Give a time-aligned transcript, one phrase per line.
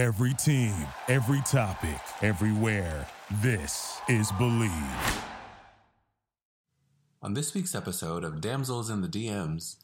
[0.00, 0.72] Every team,
[1.08, 3.06] every topic, everywhere.
[3.42, 5.22] This is Believe.
[7.20, 9.76] On this week's episode of Damsels in the DMs,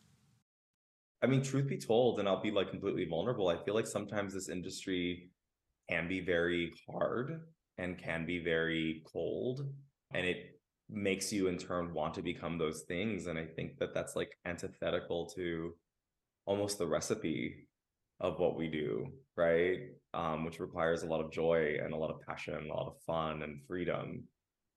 [1.23, 4.33] I mean, truth be told, and I'll be like completely vulnerable, I feel like sometimes
[4.33, 5.29] this industry
[5.91, 7.43] can be very hard
[7.77, 9.69] and can be very cold.
[10.15, 10.59] And it
[10.89, 13.27] makes you in turn want to become those things.
[13.27, 15.75] And I think that that's like antithetical to
[16.47, 17.67] almost the recipe
[18.21, 19.81] of what we do, right?
[20.17, 22.99] Um, which requires a lot of joy and a lot of passion, a lot of
[23.07, 24.25] fun and freedom.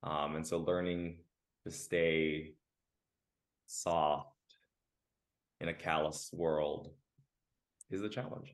[0.04, 1.20] Um, and so learning
[1.64, 2.56] to stay
[3.66, 4.58] soft
[5.62, 6.92] in a callous world
[7.90, 8.54] is the challenge.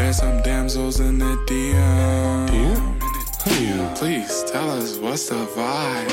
[0.00, 2.48] There's some damsels in the DMs.
[2.48, 2.98] DM.
[2.98, 3.96] DM?
[3.98, 6.08] Please tell us what's the vibe.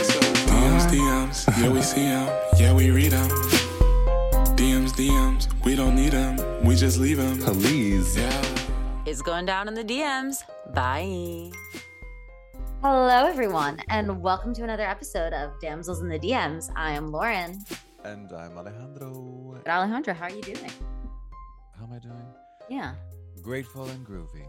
[0.46, 1.58] DMs, DMs.
[1.58, 2.28] Yeah, we see them.
[2.58, 3.30] Yeah, we read them.
[4.58, 5.48] DMs, DMs.
[5.64, 6.36] We don't need them.
[6.66, 7.40] We just leave them.
[7.40, 8.18] Please.
[8.18, 8.44] Yeah.
[9.06, 10.44] It's going down in the DMs.
[10.74, 11.50] Bye.
[12.84, 16.70] Hello, everyone, and welcome to another episode of Damsels in the DMs.
[16.76, 17.64] I am Lauren.
[18.04, 19.62] And I'm Alejandro.
[19.64, 20.72] But Alejandro, how are you doing?
[21.80, 22.28] How am I doing?
[22.70, 22.96] Yeah.
[23.48, 24.46] Grateful and groovy.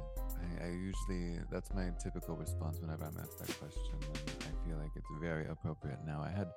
[0.61, 3.93] I, I usually, that's my typical response whenever I'm asked that question.
[3.93, 6.21] And I feel like it's very appropriate now.
[6.21, 6.49] I had,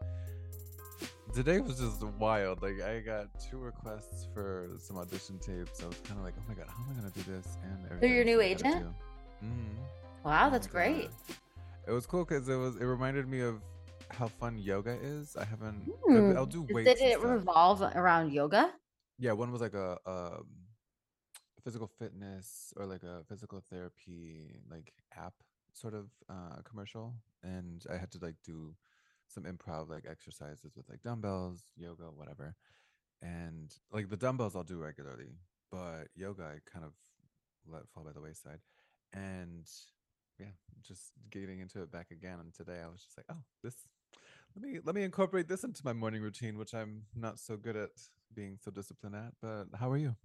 [1.35, 2.63] today was just wild.
[2.63, 5.83] Like, I got two requests for some audition tapes.
[5.83, 7.59] I was kind of like, oh my God, how am I going to do this?
[7.63, 8.95] And They're your new everything I gotta agent?
[9.45, 9.75] Mhm.
[10.25, 11.09] Wow, that's And, uh, great.
[11.87, 13.61] It was cool because it was, it reminded me of
[14.09, 15.35] how fun yoga is.
[15.35, 16.35] I haven't, Hmm.
[16.35, 16.89] I'll do weights.
[16.99, 17.29] Did it stuff.
[17.29, 18.73] revolve around yoga?
[19.19, 20.47] Yeah, one was like a, um
[21.63, 25.33] physical fitness or like a physical therapy like app
[25.73, 28.75] sort of uh, commercial, and I had to like do
[29.27, 32.55] some improv like exercises with like dumbbells, yoga, whatever.
[33.21, 35.35] And like the dumbbells I'll do regularly,
[35.71, 36.93] but yoga I kind of
[37.67, 38.59] let fall by the wayside.
[39.13, 39.67] And
[40.39, 42.39] yeah, just getting into it back again.
[42.39, 43.75] And today I was just like, oh, this
[44.55, 47.75] let me let me incorporate this into my morning routine, which I'm not so good
[47.75, 47.89] at
[48.35, 49.33] being so disciplined at.
[49.41, 50.15] But how are you?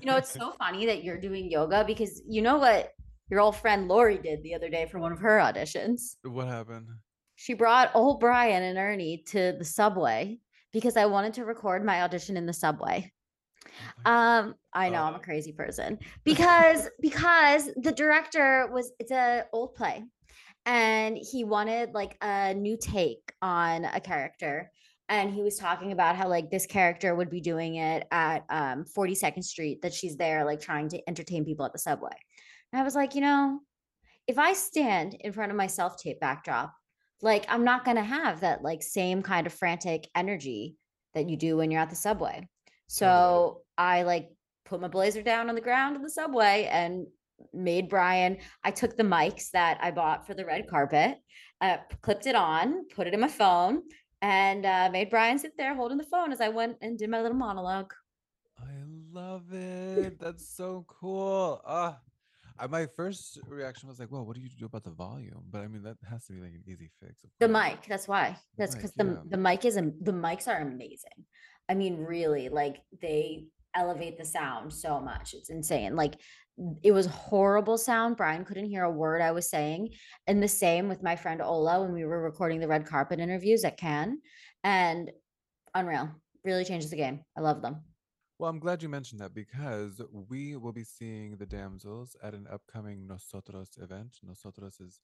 [0.00, 2.92] You know, it's so funny that you're doing yoga because you know what
[3.30, 6.16] your old friend Lori did the other day for one of her auditions?
[6.22, 6.88] what happened?
[7.36, 10.38] She brought old Brian and Ernie to the subway
[10.72, 13.12] because I wanted to record my audition in the subway.
[14.04, 15.20] Um, I know I'm a Oh.
[15.20, 20.04] crazy person because because the director was it's a old play
[20.66, 24.70] and he wanted like a new take on a character
[25.12, 28.84] and he was talking about how like this character would be doing it at um
[28.96, 32.16] 42nd Street that she's there like trying to entertain people at the subway.
[32.72, 33.60] And I was like, you know,
[34.26, 36.72] if I stand in front of my self-tape backdrop,
[37.20, 40.76] like I'm not going to have that like same kind of frantic energy
[41.14, 42.48] that you do when you're at the subway.
[42.86, 44.30] So I like
[44.64, 47.06] put my blazer down on the ground in the subway and
[47.52, 48.38] made Brian.
[48.64, 51.18] I took the mics that I bought for the red carpet,
[51.60, 53.82] uh, clipped it on, put it in my phone,
[54.22, 57.20] and uh, made Brian sit there holding the phone as I went and did my
[57.20, 57.92] little monologue.
[58.58, 58.72] I
[59.12, 60.18] love it.
[60.20, 61.60] That's so cool.
[61.66, 61.98] Ah,
[62.58, 65.62] I, my first reaction was like, "Well, what do you do about the volume?" But
[65.62, 67.14] I mean, that has to be like an easy fix.
[67.40, 68.36] The mic, that's why.
[68.56, 69.16] That's because the yeah.
[69.28, 71.26] the mic is the mics are amazing.
[71.68, 75.34] I mean, really, like they elevate the sound so much.
[75.34, 75.96] It's insane.
[75.96, 76.14] Like
[76.82, 78.16] it was horrible sound.
[78.16, 79.90] Brian couldn't hear a word I was saying.
[80.26, 83.64] And the same with my friend Ola when we were recording the red carpet interviews
[83.64, 84.18] at Cannes.
[84.64, 85.10] And
[85.74, 86.10] unreal.
[86.44, 87.20] Really changes the game.
[87.36, 87.82] I love them.
[88.38, 92.48] Well, I'm glad you mentioned that because we will be seeing the damsels at an
[92.52, 94.18] upcoming Nosotros event.
[94.22, 95.00] Nosotros is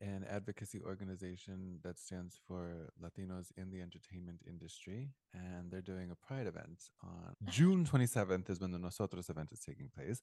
[0.00, 6.26] an advocacy organization that stands for Latinos in the entertainment industry, and they're doing a
[6.26, 10.20] pride event on June 27th is when the Nosotros event is taking place.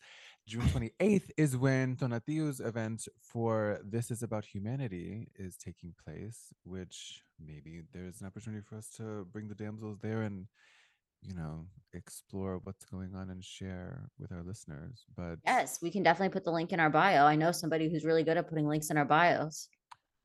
[0.47, 0.61] June
[1.01, 7.81] 28th is when Tonatiuh's event for This Is About Humanity is taking place, which maybe
[7.93, 10.47] there's an opportunity for us to bring the damsels there and
[11.27, 15.05] you know, explore what's going on and share with our listeners.
[15.15, 17.25] But Yes, we can definitely put the link in our bio.
[17.25, 19.69] I know somebody who's really good at putting links in our bios.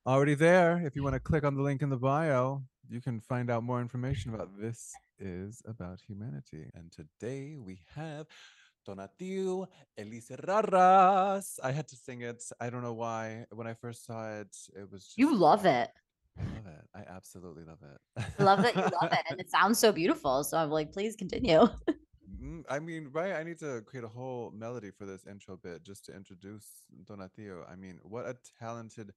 [0.07, 3.21] already there, if you want to click on the link in the bio, you can
[3.21, 6.65] find out more information about this is about humanity.
[6.75, 8.27] And today we have
[8.89, 9.67] Donatiu
[9.99, 11.59] Elise Raras.
[11.63, 12.43] I had to sing it.
[12.61, 13.45] I don't know why.
[13.53, 15.91] When I first saw it, it was just, You love it.
[16.41, 16.89] I love it.
[16.95, 18.25] I absolutely love it.
[18.39, 19.21] Love that you love it.
[19.29, 20.45] And it sounds so beautiful.
[20.45, 21.69] So I'm like, please continue.
[22.43, 23.35] Mm, I mean, right?
[23.35, 26.67] I need to create a whole melody for this intro bit just to introduce
[27.05, 27.71] Tonatiuh.
[27.71, 29.13] I mean, what a talented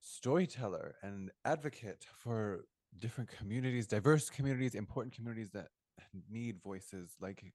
[0.00, 2.64] storyteller and advocate for
[2.98, 5.68] different communities, diverse communities, important communities that
[6.30, 7.52] need voices like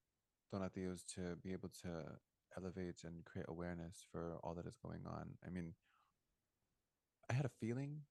[0.54, 2.04] Tonatiuh's to be able to
[2.58, 5.32] elevate and create awareness for all that is going on.
[5.46, 5.74] I mean,
[7.30, 8.02] I had a feeling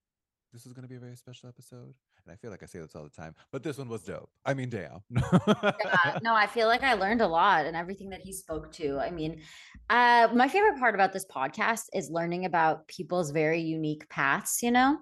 [0.53, 1.95] this was going to be a very special episode.
[2.25, 4.29] And I feel like I say this all the time, but this one was dope.
[4.45, 4.99] I mean, damn.
[5.09, 8.99] yeah, no, I feel like I learned a lot and everything that he spoke to.
[8.99, 9.41] I mean,
[9.89, 14.71] uh, my favorite part about this podcast is learning about people's very unique paths, you
[14.71, 14.97] know?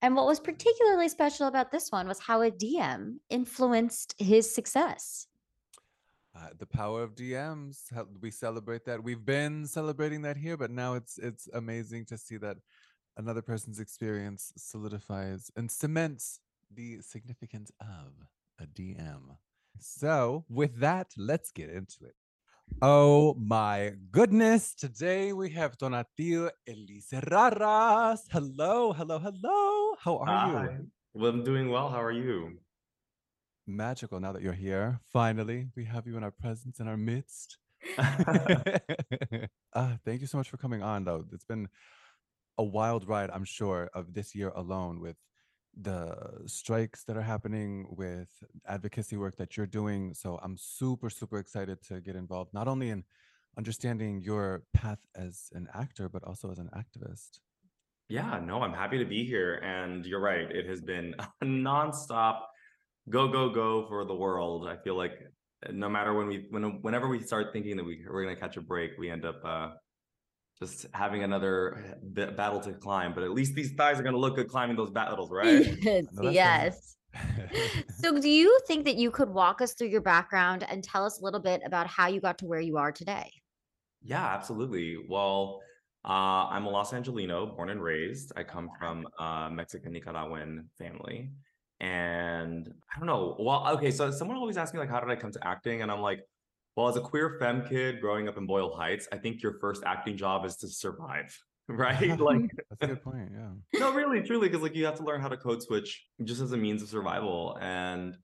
[0.00, 5.26] And what was particularly special about this one was how a DM influenced his success.
[6.36, 7.82] Uh, the power of DMs.
[8.20, 9.04] We celebrate that.
[9.04, 12.56] We've been celebrating that here, but now it's it's amazing to see that
[13.16, 16.40] another person's experience solidifies and cements
[16.70, 18.12] the significance of
[18.60, 19.36] a DM.
[19.78, 22.14] So, with that, let's get into it.
[22.82, 24.74] Oh my goodness.
[24.74, 28.20] Today we have Donatiu Elise Raras.
[28.30, 29.94] Hello, hello, hello.
[30.00, 30.48] How are Hi.
[30.48, 30.90] you?
[31.12, 31.90] Well, I'm doing well.
[31.90, 32.58] How are you?
[33.66, 35.00] Magical now that you're here.
[35.12, 37.58] Finally, we have you in our presence, in our midst.
[37.98, 38.62] uh,
[40.04, 41.24] thank you so much for coming on, though.
[41.32, 41.68] It's been
[42.58, 45.16] a wild ride, I'm sure, of this year alone with
[45.80, 46.14] the
[46.46, 48.28] strikes that are happening, with
[48.66, 50.14] advocacy work that you're doing.
[50.14, 53.04] So I'm super, super excited to get involved, not only in
[53.58, 57.40] understanding your path as an actor, but also as an activist.
[58.08, 59.54] Yeah, no, I'm happy to be here.
[59.64, 60.50] And you're right.
[60.50, 61.14] It has been
[61.44, 62.40] nonstop
[63.08, 64.68] go, go, go for the world.
[64.68, 65.12] I feel like
[65.66, 68.40] uh, no matter when we, when, whenever we start thinking that we, we're going to
[68.40, 69.70] catch a break, we end up uh,
[70.58, 73.14] just having another b- battle to climb.
[73.14, 75.64] But at least these thighs are going to look good climbing those battles, right?
[75.82, 76.32] that's right.
[76.32, 76.96] yes.
[77.88, 81.20] So, do you think that you could walk us through your background and tell us
[81.20, 83.30] a little bit about how you got to where you are today?
[84.02, 84.96] Yeah, absolutely.
[85.08, 85.60] Well,
[86.04, 88.32] uh, I'm a Los Angelino, born and raised.
[88.36, 91.30] I come from a Mexican Nicaraguan family.
[91.80, 93.36] And I don't know.
[93.38, 95.82] Well, okay, so someone always asks me, like, how did I come to acting?
[95.82, 96.20] And I'm like,
[96.76, 99.82] well, as a queer femme kid growing up in Boyle Heights, I think your first
[99.86, 101.36] acting job is to survive,
[101.68, 102.18] right?
[102.20, 103.30] Like, That's a good point.
[103.32, 103.80] Yeah.
[103.80, 106.52] no, really, truly, because like you have to learn how to code switch just as
[106.52, 107.56] a means of survival.
[107.60, 108.16] And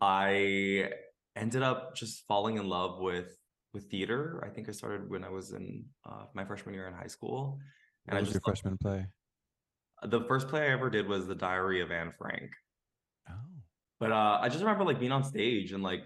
[0.00, 0.90] I
[1.36, 3.36] ended up just falling in love with
[3.72, 4.42] with theater.
[4.44, 7.58] I think I started when I was in uh, my freshman year in high school.
[8.06, 9.06] What And I was just your loved- freshman play?
[10.02, 12.50] the first play I ever did was The Diary of Anne Frank.
[13.28, 13.34] Oh.
[14.00, 16.04] But uh, I just remember like being on stage and like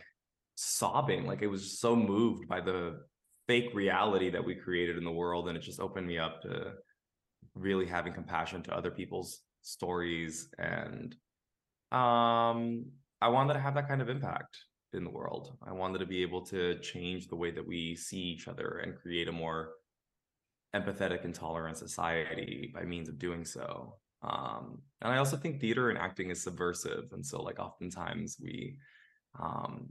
[0.55, 3.01] sobbing, like it was so moved by the
[3.47, 6.73] fake reality that we created in the world, and it just opened me up to
[7.55, 11.15] really having compassion to other people's stories, and
[11.93, 12.87] um,
[13.21, 14.59] I wanted to have that kind of impact
[14.93, 15.56] in the world.
[15.67, 18.97] I wanted to be able to change the way that we see each other and
[18.97, 19.73] create a more
[20.75, 23.97] empathetic and tolerant society by means of doing so.
[24.23, 28.77] Um, and I also think theater and acting is subversive, and so like oftentimes we
[29.39, 29.89] um,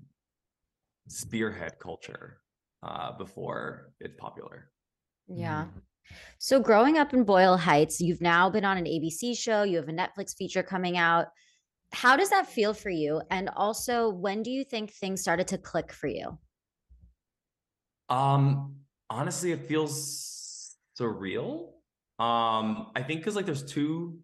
[1.07, 2.38] spearhead culture
[2.83, 4.71] uh, before it's popular.
[5.27, 5.65] Yeah.
[5.65, 5.81] Mm.
[6.38, 9.87] So, growing up in Boyle Heights, you've now been on an ABC show, you have
[9.87, 11.28] a Netflix feature coming out.
[11.94, 13.21] How does that feel for you?
[13.30, 16.37] And also, when do you think things started to click for you?
[18.09, 18.75] Um,
[19.09, 21.69] honestly, it feels surreal.
[22.19, 24.19] Um, I think because like there's two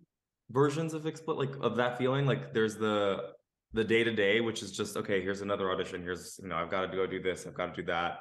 [0.52, 2.26] versions of expl like of that feeling.
[2.26, 3.34] Like there's the
[3.74, 5.22] the day to day, which is just okay.
[5.22, 6.02] Here's another audition.
[6.02, 7.46] Here's you know I've got to go do this.
[7.46, 8.20] I've got to do that.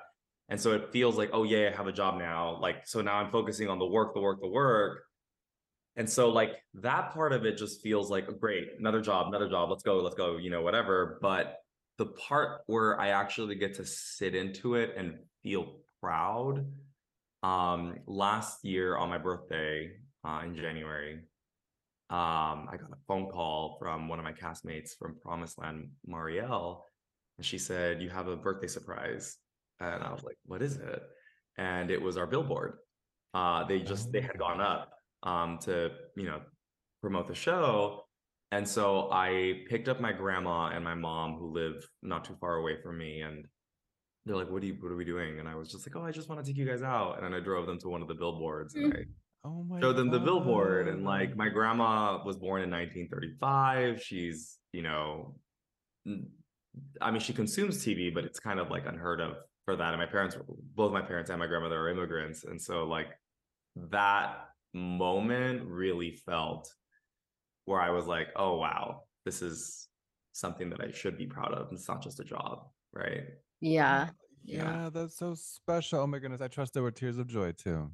[0.51, 2.59] And so it feels like oh yeah, I have a job now.
[2.61, 5.05] Like so now I'm focusing on the work, the work, the work.
[5.97, 9.71] And so like that part of it just feels like great, another job, another job.
[9.71, 10.37] Let's go, let's go.
[10.37, 11.19] You know whatever.
[11.23, 11.59] But
[11.99, 16.67] the part where I actually get to sit into it and feel proud.
[17.43, 19.93] Um, last year on my birthday
[20.25, 21.21] uh, in January,
[22.11, 26.81] um, I got a phone call from one of my castmates from Promised Land, Marielle,
[27.37, 29.37] and she said, "You have a birthday surprise,"
[29.79, 31.03] and I was like, "What is it?"
[31.59, 32.79] And it was our billboard.
[33.35, 34.91] Uh, they just they had gone up
[35.23, 36.41] um, to you know
[37.03, 38.05] promote the show,
[38.53, 42.57] and so I picked up my grandma and my mom who live not too far
[42.57, 43.47] away from me, and
[44.25, 44.79] they're like, "What are you?
[44.81, 46.57] What are we doing?" And I was just like, "Oh, I just want to take
[46.57, 49.05] you guys out." And then I drove them to one of the billboards, and I
[49.45, 50.89] Oh my showed them the billboard.
[50.89, 54.03] And like, my grandma was born in 1935.
[54.03, 55.37] She's, you know,
[57.01, 59.89] I mean, she consumes TV, but it's kind of like unheard of for that.
[59.89, 60.37] And my parents,
[60.75, 62.45] both my parents and my grandmother are immigrants.
[62.45, 63.09] And so like
[63.77, 66.73] that moment really felt
[67.65, 69.89] where I was like, oh wow, this is
[70.33, 71.69] something that I should be proud of.
[71.73, 73.25] It's not just a job, right?
[73.61, 74.09] Yeah.
[74.45, 76.01] Yeah, that's so special.
[76.01, 76.41] Oh my goodness.
[76.41, 77.91] I trust there were tears of joy too.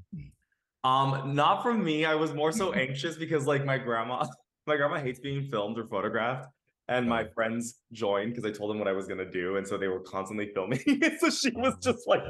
[0.84, 2.04] Um, not from me.
[2.04, 4.26] I was more so anxious because like my grandma,
[4.66, 6.48] my grandma hates being filmed or photographed.
[6.88, 7.30] And my Oh.
[7.34, 9.56] friends joined because I told them what I was gonna do.
[9.56, 10.80] And so they were constantly filming.
[11.18, 12.22] so she was just like,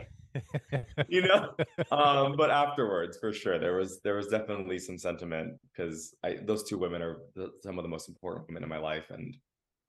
[1.07, 1.55] you know.
[1.91, 6.65] Um, but afterwards, for sure, there was there was definitely some sentiment because I those
[6.65, 9.37] two women are the, some of the most important women in my life, and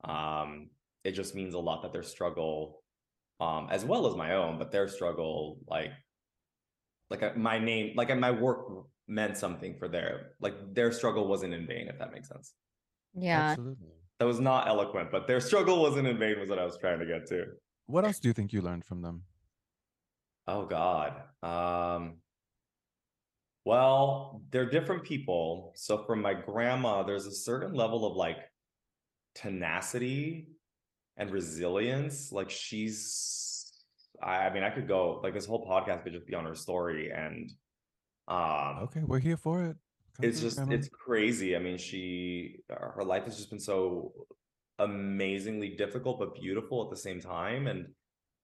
[0.03, 0.71] um,
[1.03, 2.83] it just means a lot that their struggle,
[3.39, 5.91] um, as well as my own, but their struggle, like,
[7.09, 8.67] like uh, my name, like uh, my work
[9.07, 12.53] meant something for their, like their struggle wasn't in vain, if that makes sense.
[13.13, 13.49] Yeah.
[13.49, 13.89] Absolutely.
[14.19, 16.99] That was not eloquent, but their struggle wasn't in vain, was what I was trying
[16.99, 17.45] to get to.
[17.87, 19.23] What else do you think you learned from them?
[20.47, 21.13] Oh God.
[21.43, 22.17] Um
[23.65, 25.73] well, they're different people.
[25.75, 28.37] So from my grandma, there's a certain level of like
[29.33, 30.49] tenacity
[31.17, 32.31] and resilience.
[32.31, 33.01] Like she's
[34.25, 36.55] I, I mean, I could go like this whole podcast could just be on her
[36.55, 37.51] story and
[38.27, 39.77] um Okay, we're here for it.
[40.17, 40.73] Come it's just Grandma.
[40.75, 41.55] it's crazy.
[41.55, 44.11] I mean, she uh, her life has just been so
[44.79, 47.87] amazingly difficult but beautiful at the same time and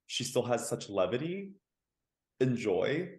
[0.07, 1.51] she still has such levity
[2.39, 3.09] and joy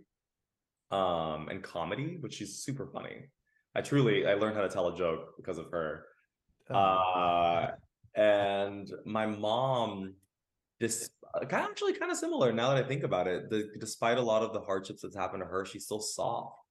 [0.91, 3.17] um and comedy which she's super funny.
[3.75, 6.07] I truly I learned how to tell a joke because of her.
[6.71, 7.71] Oh, Uh
[8.15, 10.15] and my mom
[10.81, 13.49] this Uh, kind of actually kind of similar now that I think about it.
[13.51, 16.63] The, despite a lot of the hardships that's happened to her, she's still soft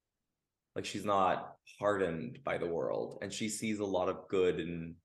[0.76, 4.96] like she's not hardened by the world and she sees a lot of good in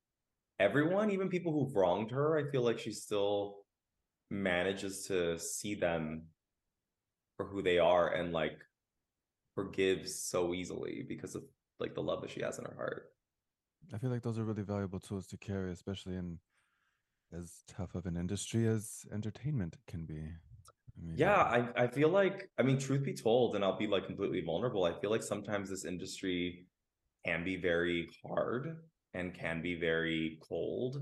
[0.58, 3.58] everyone even people who've wronged her i feel like she still
[4.30, 6.22] manages to see them
[7.36, 8.58] for who they are and like
[9.54, 11.42] forgives so easily because of
[11.78, 13.10] like the love that she has in her heart
[13.94, 16.40] I feel like those are really valuable tools to carry, especially in
[17.32, 20.18] as tough of an industry as entertainment can be.
[20.18, 23.86] I mean, Yeah, I, I feel like, I mean, truth be told, and I'll be
[23.86, 26.66] like completely vulnerable, I feel like sometimes this industry
[27.24, 28.76] can be very hard
[29.14, 30.98] and can be very cold.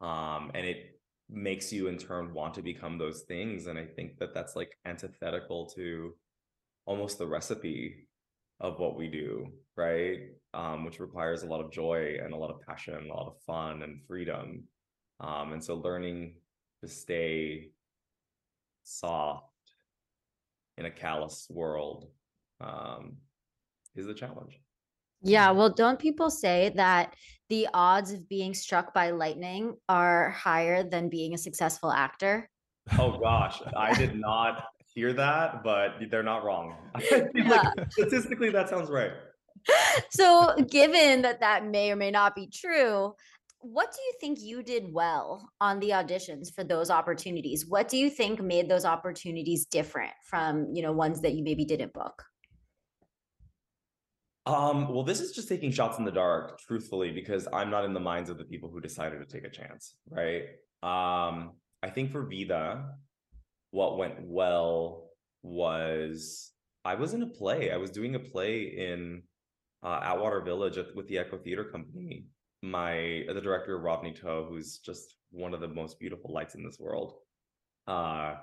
[0.00, 1.00] Um, and it
[1.30, 3.66] makes you in turn want to become those things.
[3.66, 6.14] And I think that that's like antithetical to
[6.86, 8.08] almost the recipe
[8.60, 10.18] of what we do, right?
[10.52, 13.34] Um, which requires a lot of joy and a lot of passion, a lot of
[13.46, 14.64] fun and freedom.
[15.20, 16.34] Um, and so learning
[16.80, 17.70] to stay
[18.82, 19.46] soft
[20.76, 22.08] in a callous world
[22.60, 23.16] um,
[23.94, 24.60] is the challenge.
[25.22, 27.14] Yeah, well, don't people say that
[27.48, 32.50] the odds of being struck by lightning are higher than being a successful actor?
[32.98, 36.74] Oh gosh, I did not hear that, but they're not wrong.
[37.34, 39.12] Like statistically, that sounds right.
[40.10, 43.14] So, given that that may or may not be true,
[43.64, 47.66] what do you think you did well on the auditions for those opportunities?
[47.66, 51.64] What do you think made those opportunities different from, you know, ones that you maybe
[51.64, 52.24] didn't book?
[54.46, 57.94] Um, well, this is just taking shots in the dark, truthfully, because I'm not in
[57.94, 60.42] the minds of the people who decided to take a chance, right?
[60.82, 61.52] Um,
[61.82, 62.84] I think for Vida,
[63.70, 65.08] what went well
[65.42, 66.52] was
[66.84, 67.70] I was in a play.
[67.70, 69.22] I was doing a play in
[69.82, 72.26] uh, Atwater Village with the Echo Theater Company.
[72.64, 76.78] My the director Rodney Toe, who's just one of the most beautiful lights in this
[76.78, 77.14] world.
[77.86, 78.36] Uh,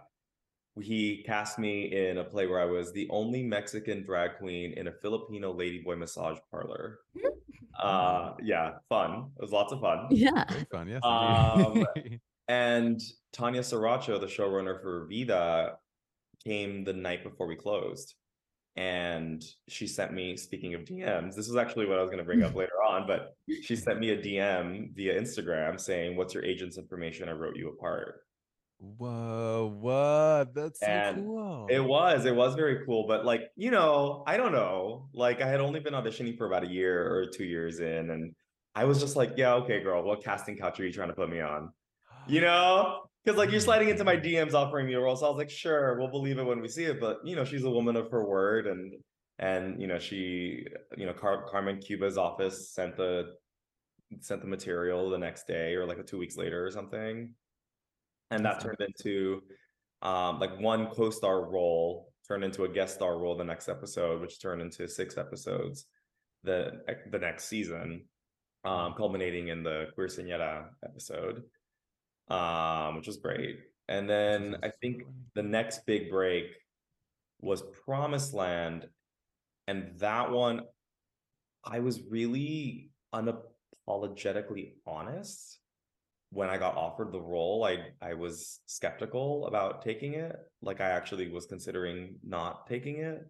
[0.79, 4.87] he cast me in a play where I was the only Mexican drag queen in
[4.87, 6.99] a Filipino ladyboy massage parlor.
[7.81, 9.31] Uh, yeah, fun.
[9.37, 10.05] It was lots of fun.
[10.11, 10.43] Yeah.
[10.49, 11.01] Very fun, yes.
[11.03, 11.85] Um.
[12.47, 12.99] And
[13.31, 15.77] Tanya Saracho, the showrunner for Vida,
[16.43, 18.15] came the night before we closed.
[18.77, 22.25] And she sent me, speaking of DMs, this is actually what I was going to
[22.25, 26.45] bring up later on, but she sent me a DM via Instagram saying, What's your
[26.45, 27.27] agent's information?
[27.27, 28.21] I wrote you a part.
[28.81, 30.55] Whoa, what?
[30.55, 31.67] That's so And cool.
[31.69, 33.05] It was, it was very cool.
[33.07, 35.07] But like, you know, I don't know.
[35.13, 38.33] Like I had only been auditioning for about a year or two years in, and
[38.73, 41.29] I was just like, yeah, okay, girl, what casting couch are you trying to put
[41.29, 41.71] me on?
[42.25, 43.01] You know?
[43.23, 45.15] Because like you're sliding into my DMs offering me a role.
[45.15, 46.99] So I was like, sure, we'll believe it when we see it.
[46.99, 48.93] But you know, she's a woman of her word and
[49.39, 50.65] and you know, she,
[50.97, 53.33] you know, Car- Carmen Cuba's office sent the
[54.19, 57.33] sent the material the next day or like two weeks later or something.
[58.31, 59.41] And that turned into
[60.01, 64.41] um like one co-star role turned into a guest star role the next episode, which
[64.41, 65.85] turned into six episodes
[66.43, 68.05] the the next season,
[68.63, 71.43] um, culminating in the Queer Senora episode,
[72.31, 73.59] um, which was great.
[73.87, 75.03] And then I think
[75.35, 76.45] the next big break
[77.41, 78.87] was Promised Land.
[79.67, 80.61] And that one,
[81.63, 85.59] I was really unapologetically honest
[86.31, 90.37] when I got offered the role, I I was skeptical about taking it.
[90.61, 93.29] Like I actually was considering not taking it.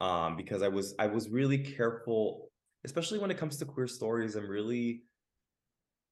[0.00, 2.50] Um, because I was I was really careful,
[2.84, 4.34] especially when it comes to queer stories.
[4.34, 5.02] I'm really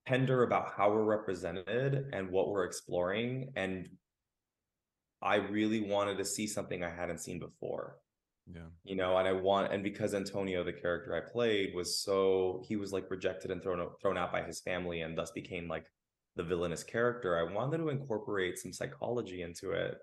[0.07, 3.53] tender about how we're represented and what we're exploring.
[3.57, 3.89] And
[5.23, 7.99] I really wanted to see something I hadn't seen before.
[8.53, 8.63] Yeah.
[8.83, 12.75] You know, and I want and because Antonio, the character I played, was so he
[12.75, 15.87] was like rejected and thrown thrown out by his family and thus became like
[16.37, 19.99] the villainous character, I wanted to incorporate some psychology into it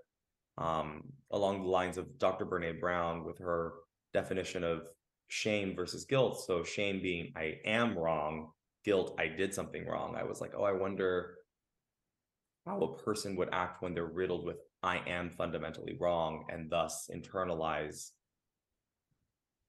[0.57, 2.45] um, along the lines of Dr.
[2.45, 3.73] Brene Brown with her
[4.13, 4.83] definition of
[5.27, 6.43] shame versus guilt.
[6.45, 8.51] So, shame being I am wrong,
[8.83, 10.15] guilt, I did something wrong.
[10.15, 11.35] I was like, oh, I wonder
[12.65, 17.09] how a person would act when they're riddled with I am fundamentally wrong and thus
[17.13, 18.11] internalize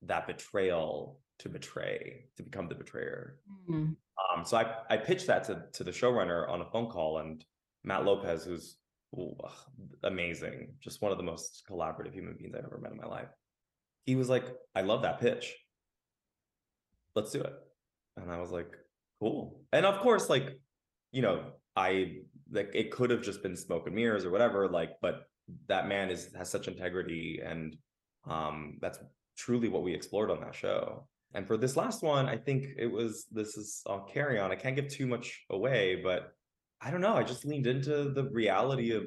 [0.02, 3.38] that betrayal to betray, to become the betrayer.
[3.68, 3.96] Mm.
[4.36, 7.44] Um, so I, I pitched that to, to the showrunner on a phone call, and
[7.82, 8.76] Matt Lopez, who's
[9.18, 9.36] ooh,
[10.04, 13.28] amazing, just one of the most collaborative human beings I've ever met in my life.
[14.04, 15.56] He was like, I love that pitch.
[17.14, 17.52] Let's do it.
[18.16, 18.76] And I was like,
[19.20, 19.60] cool.
[19.72, 20.58] And of course, like,
[21.12, 22.18] you know, I
[22.50, 25.24] like it could have just been smoke and mirrors or whatever, like, but
[25.68, 27.76] that man is has such integrity and
[28.28, 28.98] um that's
[29.36, 31.06] truly what we explored on that show.
[31.34, 34.50] And for this last one, I think it was this is I'll carry on.
[34.50, 36.32] I can't give too much away, but
[36.80, 37.14] I don't know.
[37.14, 39.04] I just leaned into the reality of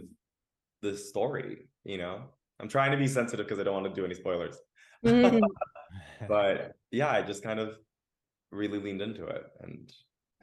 [0.81, 2.23] the story, you know.
[2.59, 4.57] I'm trying to be sensitive because I don't want to do any spoilers.
[5.05, 5.41] Mm.
[6.27, 7.75] but yeah, I just kind of
[8.53, 9.45] really leaned into it.
[9.61, 9.93] And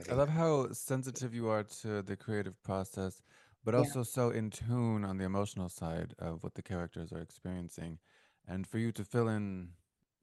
[0.09, 3.23] I, I love how sensitive you are to the creative process,
[3.65, 3.81] but Yeah.
[3.81, 7.99] also so in tune on the emotional side of what the characters are experiencing.
[8.49, 9.71] And for you to fill in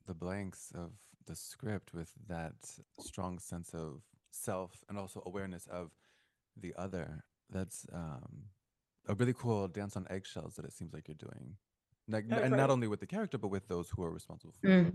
[0.06, 0.92] the blanks of
[1.26, 2.56] the script with that
[3.00, 5.92] strong sense of self and also awareness of
[6.60, 8.46] the other, that's um,
[9.08, 11.56] a really cool dance on eggshells that it seems like you're doing.
[12.10, 12.58] Like, Yeah, and right.
[12.58, 14.94] not only with the character, but with those who are responsible for Mm.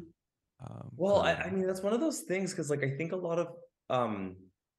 [0.63, 3.17] Um, well, I, I mean, that's one of those things because, like, I think a
[3.17, 3.49] lot of,
[3.91, 4.37] um,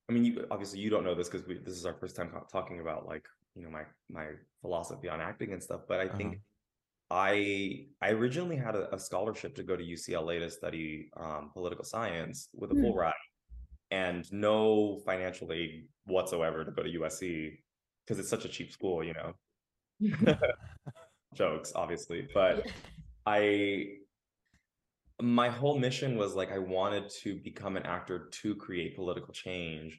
[0.10, 2.80] I mean, you obviously you don't know this because this is our first time talking
[2.80, 4.28] about like, you know, my my
[4.62, 5.82] philosophy on acting and stuff.
[5.88, 6.40] But I think
[7.10, 11.84] I I originally had a, a scholarship to go to UCLA to study um, political
[11.86, 12.82] science with a Hmm.
[12.82, 13.14] full ride
[13.92, 17.58] and no financial aid whatsoever to go to USC
[18.06, 19.34] because it's such a cheap school, you know.
[21.36, 22.66] Jokes, obviously, but
[23.26, 23.86] I
[25.24, 29.98] my whole mission was like I wanted to become an actor to create political change.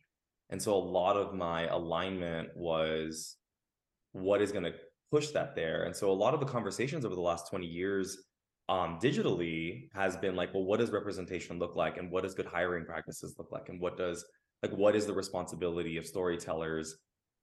[0.51, 3.37] And so a lot of my alignment was
[4.13, 4.75] what is going to
[5.11, 5.85] push that there.
[5.85, 8.19] And so a lot of the conversations over the last 20 years
[8.69, 12.47] um digitally has been like, well, what does representation look like and what does good
[12.47, 14.27] hiring practices look like and what does
[14.63, 16.97] like what is the responsibility of storytellers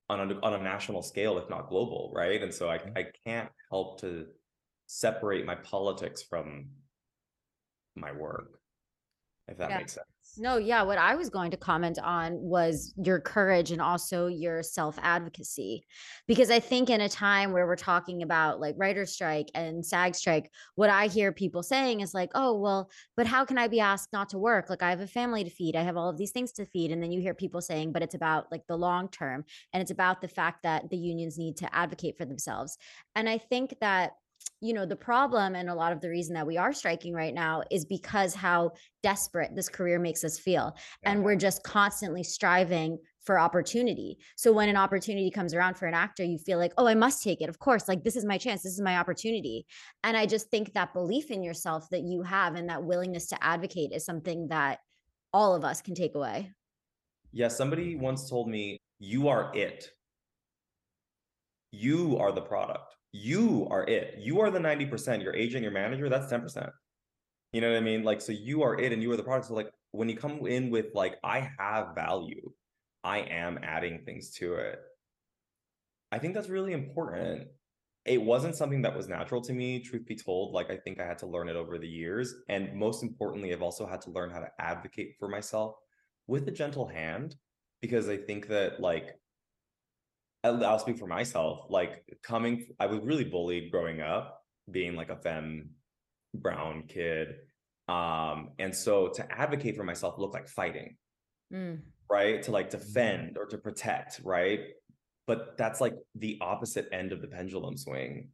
[0.07, 2.43] on a, on a national scale if not global, right?
[2.43, 4.27] And so I I can't help to
[4.85, 6.67] separate my politics from
[7.95, 8.61] my work
[9.51, 9.77] if that Yeah.
[9.79, 10.07] makes sense.
[10.37, 10.81] No, yeah.
[10.83, 15.83] What I was going to comment on was your courage and also your self advocacy.
[16.25, 20.15] Because I think in a time where we're talking about like writer's strike and SAG
[20.15, 23.81] strike, what I hear people saying is like, oh, well, but how can I be
[23.81, 24.69] asked not to work?
[24.69, 26.91] Like, I have a family to feed, I have all of these things to feed.
[26.91, 29.91] And then you hear people saying, but it's about like the long term and it's
[29.91, 32.77] about the fact that the unions need to advocate for themselves.
[33.15, 34.13] And I think that
[34.61, 37.33] you know the problem and a lot of the reason that we are striking right
[37.33, 42.97] now is because how desperate this career makes us feel and we're just constantly striving
[43.23, 44.17] for opportunity.
[44.35, 47.23] So when an opportunity comes around for an actor you feel like oh i must
[47.23, 47.49] take it.
[47.49, 48.63] Of course like this is my chance.
[48.63, 49.65] This is my opportunity.
[50.03, 53.43] And i just think that belief in yourself that you have and that willingness to
[53.43, 54.79] advocate is something that
[55.33, 56.51] all of us can take away.
[57.31, 59.89] Yeah, somebody once told me, you are it.
[61.71, 62.95] You are the product.
[63.13, 64.15] You are it.
[64.19, 65.21] You are the 90%.
[65.21, 66.69] Your agent, your manager, that's 10%.
[67.53, 68.03] You know what I mean?
[68.03, 69.47] Like, so you are it and you are the product.
[69.47, 72.51] So, like, when you come in with, like, I have value,
[73.03, 74.79] I am adding things to it.
[76.13, 77.47] I think that's really important.
[78.05, 80.53] It wasn't something that was natural to me, truth be told.
[80.53, 82.33] Like, I think I had to learn it over the years.
[82.47, 85.75] And most importantly, I've also had to learn how to advocate for myself
[86.27, 87.35] with a gentle hand
[87.81, 89.19] because I think that like
[90.43, 91.65] I'll, speak for myself.
[91.69, 95.69] Like coming, I was really bullied growing up, being like a femme
[96.33, 97.35] brown kid,
[97.87, 100.95] um, and so to advocate for myself looked like fighting,
[101.53, 101.81] Mm.
[102.09, 102.41] right?
[102.43, 104.61] To like defend or to protect, right?
[105.27, 108.29] but that's like the opposite end of the pendulum swing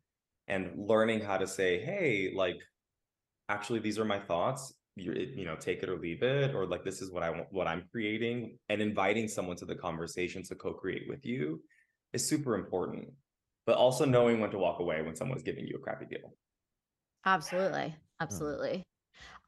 [0.47, 2.57] and learning how to say hey like
[3.49, 6.83] actually these are my thoughts you you know take it or leave it or like
[6.83, 10.55] this is what i want what i'm creating and inviting someone to the conversation to
[10.55, 11.61] co-create with you
[12.13, 13.07] is super important
[13.65, 16.31] but also knowing when to walk away when someone's giving you a crappy deal
[17.27, 17.79] Absolutely.
[17.79, 18.21] Mm-hmm.
[18.21, 18.83] Absolutely.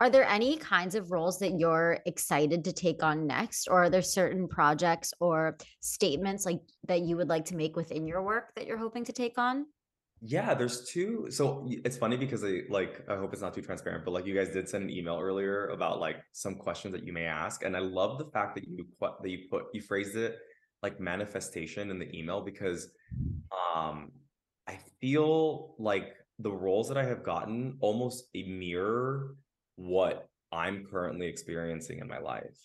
[0.02, 3.68] Are there any kinds of roles that you're excited to take on next?
[3.68, 8.08] Or are there certain projects or statements like that you would like to make within
[8.08, 9.66] your work that you're hoping to take on?
[10.22, 11.28] Yeah, there's two.
[11.30, 14.36] So it's funny because I like I hope it's not too transparent, but like you
[14.36, 17.76] guys did send an email earlier about like some questions that you may ask, and
[17.76, 20.38] I love the fact that you put that you put you phrased it
[20.82, 22.90] like manifestation in the email because
[23.76, 24.12] um
[24.68, 29.36] I feel like the roles that I have gotten almost mirror
[29.76, 32.58] what I'm currently experiencing in my life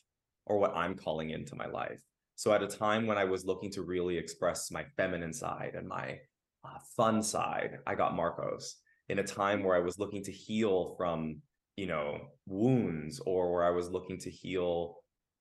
[0.47, 2.01] or what I'm calling into my life.
[2.37, 5.89] So at a time when I was looking to really express my feminine side and
[5.89, 6.19] my
[6.65, 8.77] uh, fun side, I got Marcos.
[9.09, 11.37] In a time where I was looking to heal from,
[11.77, 14.97] you know, wounds or where I was looking to heal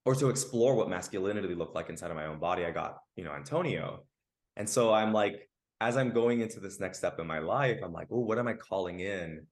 [0.05, 3.23] or to explore what masculinity looked like inside of my own body, I got, you
[3.23, 4.03] know, Antonio.
[4.57, 5.49] And so I'm like,
[5.81, 8.47] as I'm going into this next step in my life, I'm like, oh, what am
[8.47, 9.47] I calling in?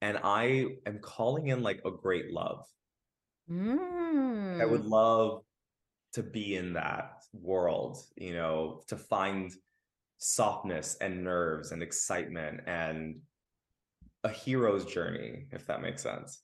[0.00, 2.64] And I am calling in like a great love.
[3.48, 4.90] I would Mm.
[4.90, 5.42] love
[6.12, 9.52] to be in that world, you know, to find
[10.18, 13.22] softness and nerves and excitement and
[14.24, 16.42] a hero's journey, if that makes sense.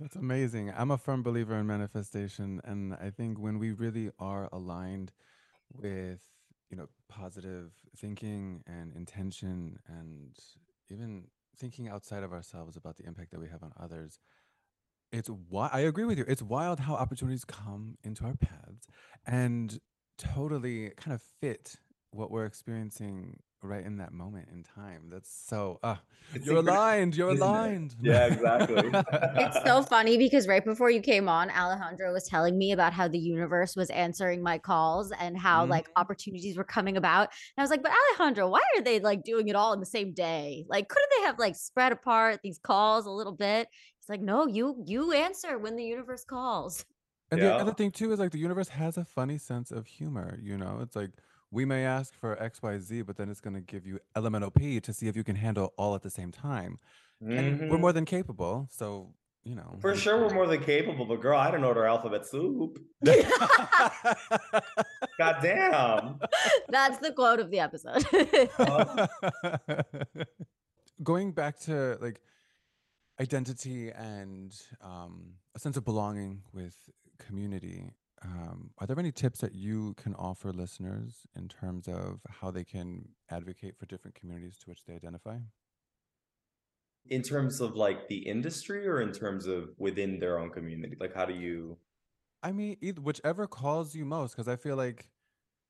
[0.00, 0.72] That's amazing.
[0.74, 5.12] I'm a firm believer in manifestation, and I think when we really are aligned
[5.70, 6.20] with,
[6.70, 10.34] you know, positive thinking and intention, and
[10.90, 11.24] even
[11.58, 14.18] thinking outside of ourselves about the impact that we have on others,
[15.12, 16.24] it's why I agree with you.
[16.26, 18.86] It's wild how opportunities come into our paths
[19.26, 19.78] and
[20.16, 21.76] totally kind of fit
[22.10, 25.04] what we're experiencing right in that moment in time.
[25.10, 26.00] That's so ah,
[26.34, 27.16] It's you're aligned.
[27.16, 27.46] You're isn't it?
[27.46, 27.96] aligned.
[28.00, 28.90] Yeah, exactly.
[29.36, 33.06] It's so funny because right before you came on, Alejandro was telling me about how
[33.08, 35.92] the universe was answering my calls and how like Mhm.
[35.96, 37.28] opportunities were coming about.
[37.56, 39.86] And I was like, but Alejandro, why are they like doing it all in the
[39.86, 40.64] same day?
[40.68, 43.68] Like, couldn't they have like spread apart these calls a little bit?
[44.00, 46.84] He's like, no, you you answer when the universe calls.
[47.30, 50.38] And the other thing too is like the universe has a funny sense of humor,
[50.42, 50.80] you know?
[50.82, 51.10] It's like
[51.50, 54.92] we may ask for XYZ, but then it's going to give you elemental P to
[54.92, 56.78] see if you can handle all at the same time.
[57.20, 57.80] And we're Mhm.
[57.80, 58.66] more than capable.
[58.70, 59.78] So, you know.
[59.80, 62.78] For sure, we're more than capable, but girl, I don't order alphabet soup.
[65.18, 66.18] God damn.
[66.68, 68.04] That's the quote of the episode.
[71.02, 72.20] Going back to like
[73.20, 76.74] identity and um, a sense of belonging with
[77.18, 77.90] community,
[78.22, 82.64] um, are there any tips that you can offer listeners in terms of how they
[82.64, 85.38] can advocate for different communities to which they identify?
[87.08, 90.96] In terms of like the industry or in terms of within their own community?
[91.00, 91.78] Like, how do you?
[92.42, 95.08] I mean, either, whichever calls you most, because I feel like,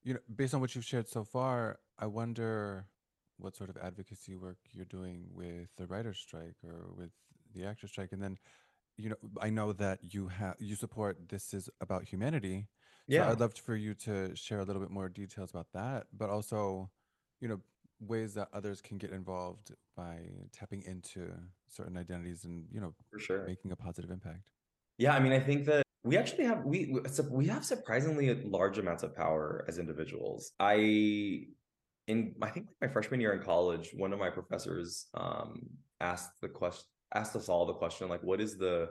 [0.03, 2.87] you know, based on what you've shared so far, I wonder
[3.39, 7.11] what sort of advocacy work you're doing with the writer's strike or with
[7.55, 8.13] the actor strike.
[8.13, 8.39] And then,
[9.01, 12.69] you know, I know that you have you support This Is About Humanity.
[13.09, 13.31] So Yeah.
[13.31, 16.91] I'd love for you to share a little bit more details about that, but also,
[17.41, 17.61] you know,
[18.01, 21.33] ways that others can get involved by tapping into
[21.69, 23.47] certain identities and, you know, For sure.
[23.47, 24.51] making a positive impact.
[24.99, 28.79] Yeah, I mean, I think that we actually have we we we have surprisingly large
[28.79, 30.53] amounts of power as individuals.
[30.61, 31.47] I
[32.07, 35.69] in I think my freshman year in college, one of my professors um
[36.01, 38.89] asked the question asked us all the question like what is the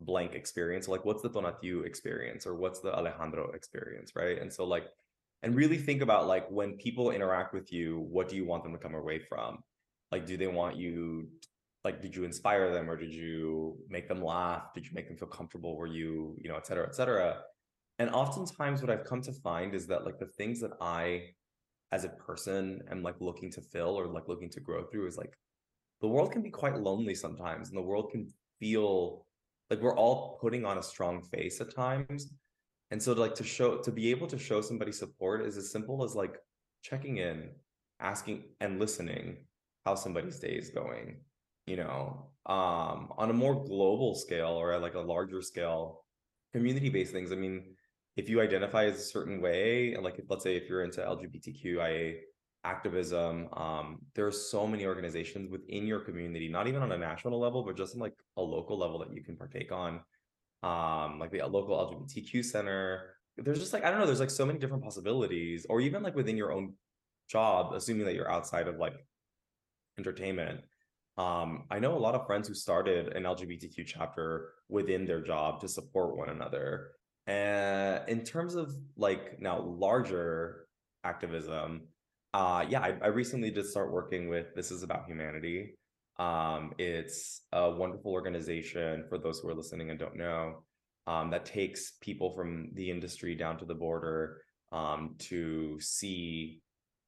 [0.00, 0.88] blank experience?
[0.88, 4.40] Like what's the Tonatiuh experience or what's the Alejandro experience, right?
[4.40, 4.84] And so like
[5.42, 8.72] and really think about like when people interact with you, what do you want them
[8.72, 9.62] to come away from?
[10.12, 11.28] Like do they want you
[11.84, 15.16] like did you inspire them or did you make them laugh did you make them
[15.16, 17.38] feel comfortable were you you know et cetera et cetera
[17.98, 21.22] and oftentimes what i've come to find is that like the things that i
[21.92, 25.16] as a person am like looking to fill or like looking to grow through is
[25.16, 25.36] like
[26.00, 29.26] the world can be quite lonely sometimes and the world can feel
[29.68, 32.32] like we're all putting on a strong face at times.
[32.90, 35.70] And so to like to show to be able to show somebody support is as
[35.70, 36.36] simple as like
[36.82, 37.50] checking in
[38.00, 39.46] asking and listening
[39.84, 41.18] how somebody's day is going
[41.66, 42.26] you know?
[42.46, 46.04] Um on a more global scale or at like a larger scale
[46.52, 47.76] community based things i mean
[48.16, 51.00] if you identify as a certain way and like if, let's say if you're into
[51.00, 52.16] lgbtqia
[52.64, 57.40] activism um there are so many organizations within your community not even on a national
[57.40, 60.00] level but just on like a local level that you can partake on
[60.62, 64.46] um like the local lgbtq center there's just like I don't know, there's like so
[64.46, 66.74] many different possibilities, or even like within your own
[67.28, 68.94] job, assuming that you're outside of like
[69.98, 70.60] entertainment.
[71.16, 75.60] Um, I know a lot of friends who started an LGBTQ chapter within their job
[75.60, 76.92] to support one another.
[77.26, 80.66] And in terms of like now larger
[81.04, 81.82] activism,
[82.32, 85.74] uh yeah, I, I recently did start working with This Is About Humanity.
[86.18, 90.64] Um, it's a wonderful organization for those who are listening and don't know
[91.06, 96.60] um, that takes people from the industry down to the border um, to see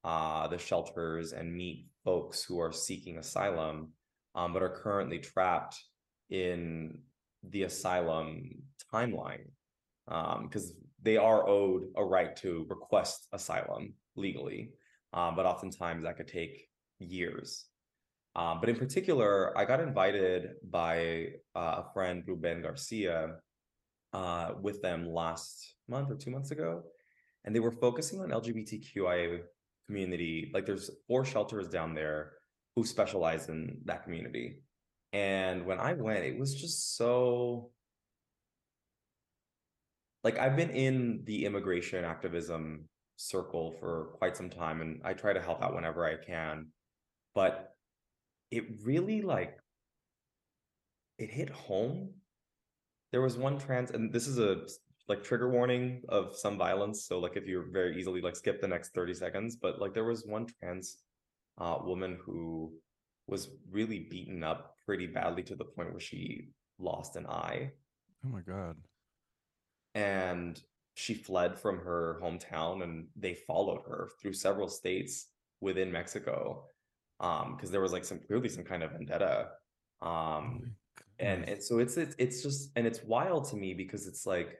[0.03, 3.91] uh, the shelters and meet folks who are seeking asylum
[4.35, 5.79] um, but are currently trapped
[6.31, 6.99] in
[7.51, 8.51] the asylum
[8.93, 9.45] timeline
[10.07, 14.71] because um, they are owed a right to request asylum legally,
[15.13, 17.67] um, but oftentimes that could take years.
[18.35, 23.37] Um, but in particular, I got invited by uh, a friend, Ruben Garcia,
[24.13, 26.83] uh, with them last month or two months ago,
[27.45, 29.41] and they were focusing on LGBTQIA
[29.87, 30.51] community.
[30.55, 32.33] Like, there's four shelters down there
[32.75, 34.61] who specialize in that community.
[35.13, 37.71] And when I went, it was just so
[40.25, 45.33] like I've been in the immigration activism circle for quite some time and I try
[45.33, 46.69] to help out whenever I can.
[47.35, 47.75] But
[48.51, 49.59] it really like
[51.19, 52.11] it hit home.
[53.13, 54.67] There was one trans and this is a
[55.09, 57.05] like trigger warning of some violence.
[57.05, 60.05] So like if you're very easily like skip the next 30 seconds, but like there
[60.05, 60.99] was one trans
[61.59, 62.73] uh, woman who
[63.27, 66.49] was really beaten up pretty badly to the point where she
[66.79, 67.71] lost an eye.
[68.25, 68.77] Oh my god.
[69.95, 70.61] And
[70.95, 75.29] she fled from her hometown and they followed her through several states
[75.61, 76.65] within Mexico.
[77.21, 79.49] Um, because there was like some clearly some kind of vendetta.
[80.01, 80.69] Um oh
[81.23, 84.59] and and so it's it's it's just and it's wild to me because it's like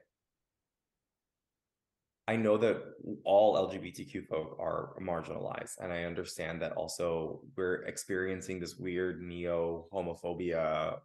[2.25, 2.81] I know that
[3.25, 9.87] all LGBTQ folk are marginalized, and I understand that also we're experiencing this weird neo
[9.91, 10.99] homophobia,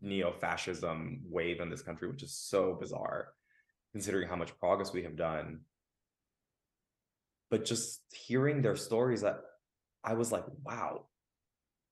[0.00, 3.30] neo fascism wave in this country, which is so bizarre
[3.92, 5.60] considering how much progress we have done.
[7.50, 9.40] But just hearing their stories, that
[10.04, 11.06] I was like, wow,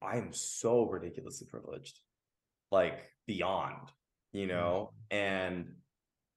[0.00, 1.98] I am so ridiculously privileged,
[2.70, 3.90] like beyond,
[4.32, 5.16] you know, mm-hmm.
[5.16, 5.66] and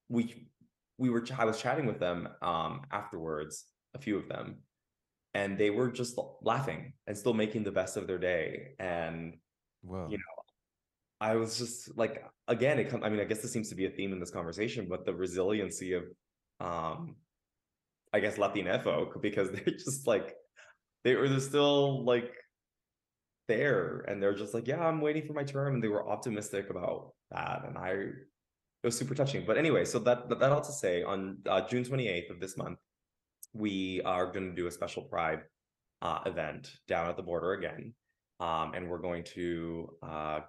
[0.09, 0.47] we
[0.97, 4.57] we were I was chatting with them um afterwards, a few of them,
[5.33, 8.73] and they were just laughing and still making the best of their day.
[8.79, 9.37] And
[9.83, 10.40] well, you know,
[11.21, 13.03] I was just like, again, it comes.
[13.05, 15.13] I mean, I guess this seems to be a theme in this conversation, but the
[15.13, 16.03] resiliency of,
[16.59, 17.15] um,
[18.11, 20.33] I guess Latina folk because they're just like,
[21.03, 22.33] they were still like
[23.47, 26.71] there, and they're just like, yeah, I'm waiting for my term, and they were optimistic
[26.71, 29.45] about that, and I it was super touching.
[29.45, 32.57] But anyway, so that that, that all to say, on uh, June 28th of this
[32.57, 32.79] month,
[33.53, 35.41] we are going to do a special Pride
[36.01, 37.93] uh, event down at the border again,
[38.39, 40.39] um, and we're going to uh,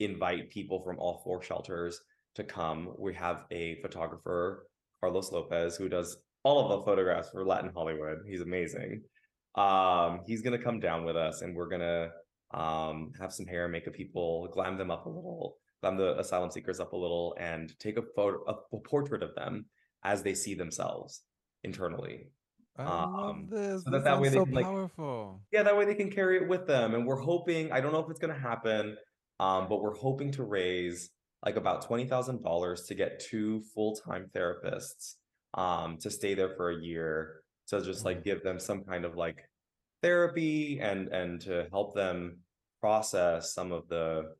[0.00, 2.00] invite people from all four shelters
[2.34, 2.94] to come.
[2.98, 4.66] We have a photographer,
[5.00, 8.18] Carlos Lopez, who does all of the photographs for Latin Hollywood.
[8.28, 9.02] He's amazing.
[9.54, 12.10] Um, he's gonna come down with us, and we're gonna
[12.52, 16.80] um, have some hair, make people, glam them up a little, glam the asylum seekers
[16.80, 19.66] up a little, and take a photo, a, a portrait of them
[20.04, 21.22] as they see themselves
[21.62, 22.28] internally.
[22.76, 23.84] I um, love this.
[23.84, 25.40] So that, that way they so can, like, powerful.
[25.52, 26.94] Yeah, that way they can carry it with them.
[26.94, 28.96] And we're hoping, I don't know if it's gonna happen,
[29.40, 31.10] um, but we're hoping to raise
[31.44, 35.14] like about $20,000 to get two full-time therapists
[35.54, 38.24] um, to stay there for a year to just like mm-hmm.
[38.24, 39.48] give them some kind of like
[40.02, 42.38] therapy and and to help them
[42.80, 44.34] process some of the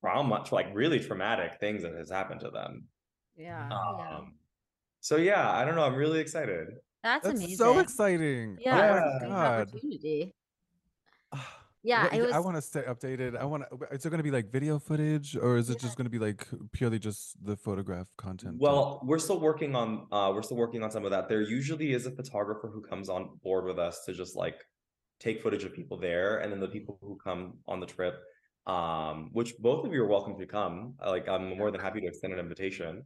[0.00, 2.84] trauma like really traumatic things that has happened to them
[3.36, 4.18] yeah, um, yeah.
[5.00, 6.68] so yeah i don't know i'm really excited
[7.04, 8.56] that's, That's amazing so exciting.
[8.58, 9.64] yeah, Oh
[10.02, 10.32] Yeah.
[11.84, 12.02] My god.
[12.02, 13.36] opportunity yeah What- it was I want to stay updated.
[13.36, 13.94] I want to.
[13.94, 16.18] Is it going to be like video footage, or is it just going to be
[16.18, 18.56] like purely just the photograph content?
[18.58, 21.28] Well, we're still working on uh we're still working on some of that.
[21.28, 24.56] There usually is a photographer who comes on board with us to just like
[25.20, 28.14] take footage of people there and then the people who come on the trip
[28.66, 30.94] um which both of you are welcome to come.
[31.04, 33.04] Like I'm more than happy to extend an invitation.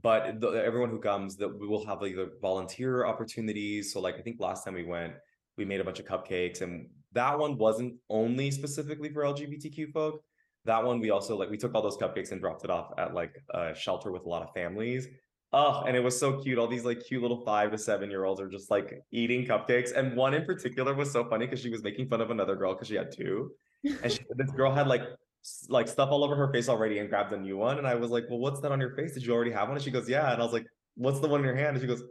[0.00, 3.92] But the, everyone who comes that we will have either volunteer opportunities.
[3.92, 5.14] So like I think last time we went
[5.56, 10.22] we made a bunch of cupcakes and that one wasn't only specifically for LGBTQ folk.
[10.64, 13.14] That one we also like we took all those cupcakes and dropped it off at
[13.14, 15.06] like a shelter with a lot of families.
[15.52, 16.58] Oh, and it was so cute.
[16.58, 19.96] All these like cute little five to seven year olds are just like eating cupcakes.
[19.96, 22.74] And one in particular was so funny because she was making fun of another girl
[22.74, 23.52] because she had two.
[24.02, 25.02] And she, this girl had like
[25.68, 27.78] like stuff all over her face already and grabbed a new one.
[27.78, 29.14] And I was like, Well, what's that on your face?
[29.14, 29.76] Did you already have one?
[29.76, 30.32] And she goes, Yeah.
[30.32, 30.66] And I was like,
[30.98, 31.76] what's the one in your hand?
[31.76, 32.02] And she goes,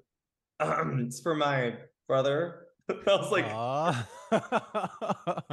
[0.59, 1.75] um, it's for my
[2.07, 2.66] brother.
[3.07, 3.45] I was like,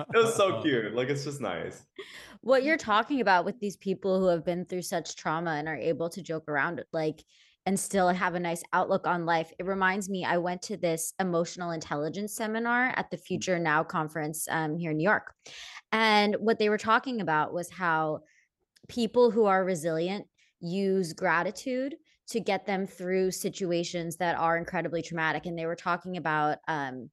[0.08, 0.94] it was so cute.
[0.94, 1.82] Like it's just nice.
[2.42, 5.76] what you're talking about with these people who have been through such trauma and are
[5.76, 7.24] able to joke around like
[7.66, 11.14] and still have a nice outlook on life it reminds me i went to this
[11.18, 15.32] emotional intelligence seminar at the future now conference um, here in new york
[15.92, 18.20] and what they were talking about was how
[18.88, 20.26] people who are resilient
[20.60, 21.94] use gratitude
[22.28, 27.10] to get them through situations that are incredibly traumatic and they were talking about um,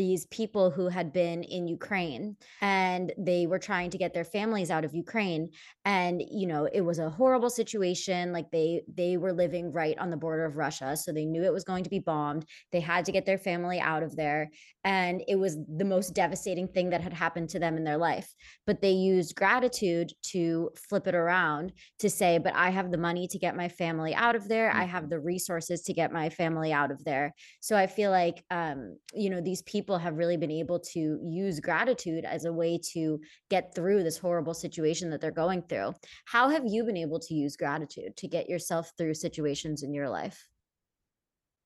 [0.00, 4.70] these people who had been in Ukraine and they were trying to get their families
[4.70, 5.50] out of Ukraine
[5.84, 10.08] and you know it was a horrible situation like they they were living right on
[10.08, 13.04] the border of Russia so they knew it was going to be bombed they had
[13.04, 14.50] to get their family out of there
[14.84, 18.34] and it was the most devastating thing that had happened to them in their life.
[18.66, 23.28] But they used gratitude to flip it around to say but I have the money
[23.28, 26.72] to get my family out of there I have the resources to get my family
[26.72, 27.34] out of there.
[27.60, 31.60] So I feel like um you know these people have really been able to use
[31.60, 35.92] gratitude as a way to get through this horrible situation that they're going through.
[36.24, 40.08] How have you been able to use gratitude to get yourself through situations in your
[40.08, 40.46] life?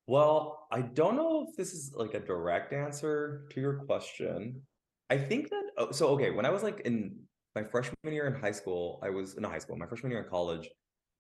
[0.07, 4.61] Well, I don't know if this is like a direct answer to your question.
[5.09, 7.17] I think that oh, so okay, when I was like in
[7.55, 10.29] my freshman year in high school, I was in high school, my freshman year in
[10.29, 10.69] college,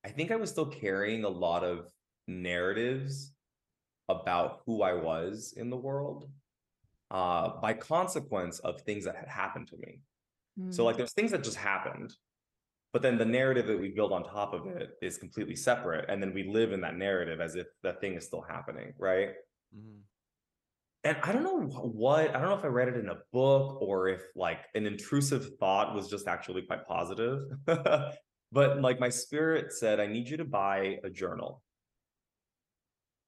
[0.04, 1.90] I think I was still carrying a lot of
[2.28, 3.32] narratives
[4.08, 6.28] about who I was in the world
[7.14, 9.92] uh by consequence of things that had happened to me.
[10.70, 10.87] So Mm.
[10.87, 12.11] like there's things that just happened,
[12.92, 16.20] but then the narrative that we build on top of it is completely separate and
[16.22, 19.31] then we live in that narrative as if that thing is still happening, right?
[19.77, 20.00] Mhm.
[21.05, 21.61] And I don't know
[22.05, 24.87] what, I don't know if I read it in a book or if like an
[24.87, 27.40] intrusive thought was just actually quite positive.
[28.53, 31.62] but like my spirit said, I need you to buy a journal.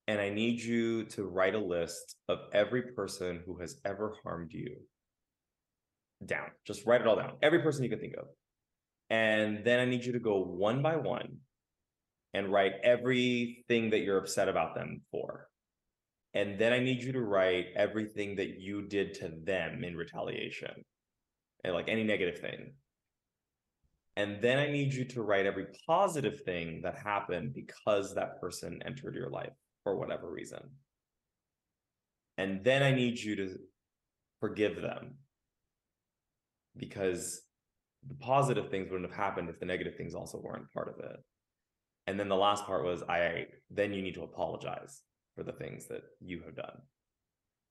[0.09, 4.53] And I need you to write a list of every person who has ever harmed
[4.53, 4.77] you
[6.25, 6.49] down.
[6.65, 7.33] Just write it all down.
[7.43, 8.27] Every person you can think of.
[9.11, 11.39] And then I need you to go one by one
[12.35, 15.49] and write everything that you're upset about them for.
[16.35, 20.85] And then I need you to write everything that you did to them in retaliation
[21.65, 22.75] and like any negative thing.
[24.17, 28.81] And then I need you to write every positive thing that happened because that person
[28.85, 29.53] entered your life
[29.87, 30.59] for whatever reason.
[32.39, 33.57] And then I need you to
[34.41, 35.15] forgive them
[36.77, 37.41] because
[38.09, 41.17] the positive things wouldn't have happened if the negative things also weren't part of it.
[42.09, 45.03] And then the last part was I then you need to apologize
[45.37, 46.79] for the things that you have done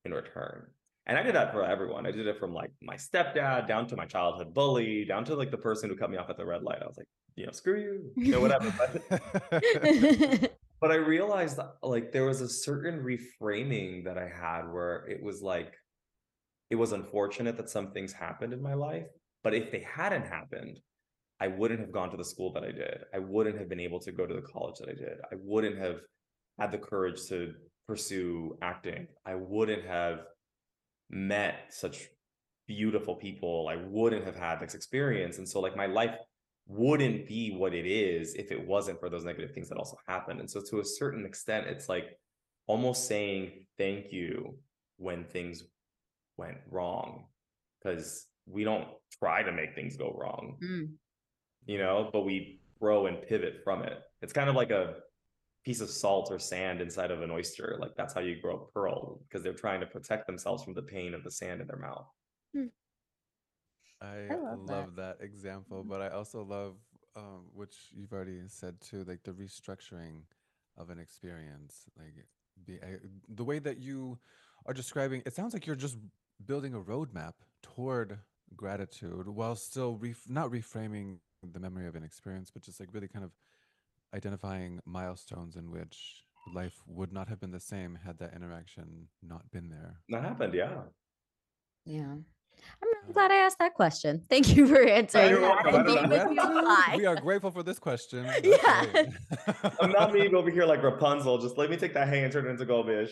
[0.06, 0.68] in return.
[1.06, 2.06] And I did that for everyone.
[2.06, 5.50] I did it from like my stepdad down to my childhood bully, down to like
[5.50, 6.82] the person who cut me off at the red light.
[6.82, 8.72] I was like, you know, screw you, you know, whatever.
[10.86, 15.20] But, I realized that, like there was a certain reframing that I had where it
[15.20, 15.74] was like,
[16.70, 19.06] it was unfortunate that some things happened in my life,
[19.42, 20.78] but if they hadn't happened,
[21.40, 22.98] I wouldn't have gone to the school that I did.
[23.12, 25.18] I wouldn't have been able to go to the college that I did.
[25.32, 25.96] I wouldn't have
[26.60, 27.54] had the courage to
[27.88, 29.08] pursue acting.
[29.26, 30.20] I wouldn't have
[31.10, 32.06] met such
[32.68, 33.66] beautiful people.
[33.68, 35.38] I wouldn't have had this experience.
[35.38, 36.14] And so like my life
[36.66, 40.40] wouldn't be what it is if it wasn't for those negative things that also happened.
[40.40, 42.18] And so to a certain extent, it's like
[42.66, 44.58] almost saying thank you
[44.96, 45.62] when things
[46.36, 47.26] went wrong.
[47.82, 50.92] Because we don't try to make things go wrong Mm.
[51.66, 53.98] you know, but we grow and pivot from it.
[54.22, 54.94] It's kind of like a
[55.64, 57.76] piece of salt or sand inside of an oyster.
[57.80, 60.82] Like that's how you grow a pearl because they're trying to protect themselves from the
[60.82, 62.06] pain of the sand in their mouth.
[62.54, 62.70] I,
[64.00, 65.18] I love love, that.
[65.18, 65.24] that.
[65.24, 66.76] example, but I also love,
[67.14, 70.22] um, which you've already said too, like the restructuring
[70.76, 71.84] of an experience.
[71.98, 72.26] Like
[72.64, 74.18] be, I, the way that you
[74.66, 75.98] are describing, it sounds like you're just
[76.44, 78.18] building a roadmap toward
[78.54, 83.08] gratitude while still ref- not reframing the memory of an experience, but just like really
[83.08, 83.32] kind of
[84.14, 86.22] identifying milestones in which
[86.54, 90.00] life would not have been the same had that interaction not been there.
[90.08, 90.82] That happened, yeah.
[91.84, 92.16] Yeah.
[92.82, 94.22] I'm really glad I asked that question.
[94.28, 96.94] Thank you for answering that and being with me on the fly.
[96.96, 98.22] we are grateful for this question.
[98.42, 99.70] That's Yeah.
[99.80, 101.38] I'm not being over here like Rapunzel.
[101.38, 103.10] Just let me take that hay and turn it into gold fish.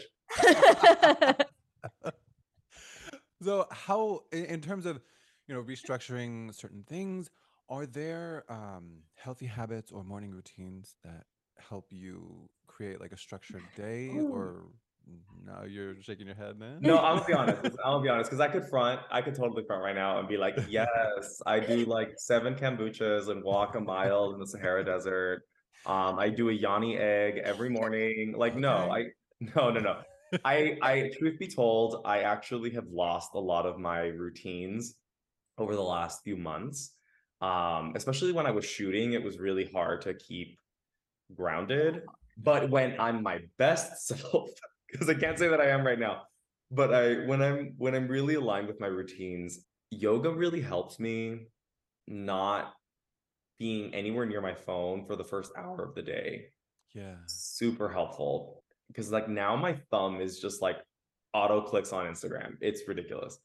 [3.42, 5.00] So, how, in, in terms of,
[5.46, 7.30] you know, restructuring certain things,
[7.68, 11.24] are there um, healthy habits or morning routines that
[11.58, 14.08] help you create like a structured day?
[14.30, 14.64] Or
[15.44, 16.78] no, you're shaking your head, man.
[16.80, 17.76] No, gonna be honest.
[17.82, 20.36] Gonna be honest because I could front, I could totally front right now and be
[20.36, 25.42] like, yes, I do like seven kombuchas and walk a mile in the Sahara Desert.
[25.86, 28.34] Um, I do a yoni egg every morning.
[28.36, 29.04] Like, no, I
[29.56, 29.96] no, no, no.
[30.44, 34.94] I I truth be told, I actually have lost a lot of my routines
[35.58, 36.94] over the last few months.
[37.40, 40.58] Um, especially when I was shooting, it was really hard to keep
[41.34, 42.02] grounded.
[42.38, 44.50] But when I'm my best self,
[44.94, 46.24] because I can't say that I am right now,
[46.72, 51.48] but I when I'm when I'm really aligned with my routines, yoga really helps me
[52.08, 52.74] not
[53.58, 56.46] being anywhere near my phone for the first hour of the day
[56.94, 57.16] Yeah.
[57.26, 60.78] super helpful because like now my thumb is just like
[61.34, 62.56] auto clicks on Instagram.
[62.62, 63.38] It's ridiculous.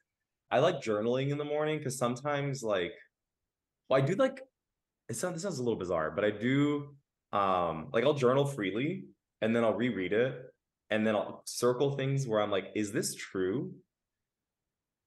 [0.51, 2.93] I like journaling in the morning because sometimes like
[3.89, 4.41] well, I do like
[5.09, 6.95] it sounds this sounds a little bizarre, but I do
[7.33, 9.05] um like I'll journal freely
[9.41, 10.48] and then I'll reread it
[10.89, 13.73] and then I'll circle things where I'm like, is this true?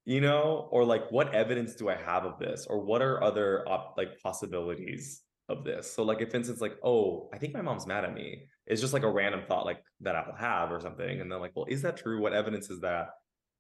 [0.05, 2.67] You know, or like what evidence do I have of this?
[2.69, 5.93] Or what are other op- like possibilities of this?
[5.93, 8.47] So like if instance, like, oh, I think my mom's mad at me.
[8.67, 11.21] It's just like a random thought like that I'll have or something.
[11.21, 12.21] And then like, well, is that true?
[12.21, 13.09] What evidence is that?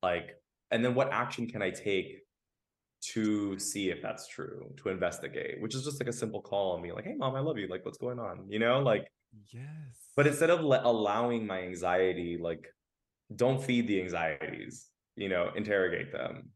[0.02, 0.30] Like,
[0.70, 2.22] and then what action can I take
[3.02, 6.82] to see if that's true, to investigate, which is just like a simple call and
[6.82, 7.68] be like, hey mom, I love you.
[7.68, 8.46] Like, what's going on?
[8.48, 9.08] You know, like
[9.52, 9.64] Yes.
[10.16, 12.72] but instead of le- allowing my anxiety, like,
[13.34, 16.50] don't feed the anxieties, you know, interrogate them.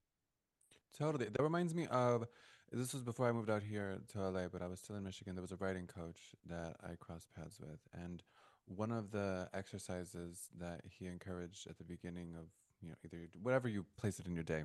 [0.99, 1.27] Totally.
[1.27, 2.27] That reminds me of
[2.73, 5.35] this was before I moved out here to LA, but I was still in Michigan.
[5.35, 7.81] There was a writing coach that I crossed paths with.
[7.95, 8.23] And
[8.67, 12.47] one of the exercises that he encouraged at the beginning of,
[12.83, 14.65] you know, either whatever you place it in your day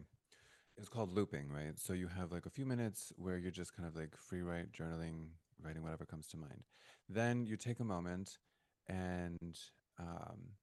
[0.77, 1.77] is called looping, right?
[1.77, 4.71] So you have like a few minutes where you're just kind of like free write,
[4.71, 5.27] journaling,
[5.63, 6.63] writing whatever comes to mind.
[7.09, 8.37] Then you take a moment
[8.87, 9.57] and
[9.99, 10.57] um,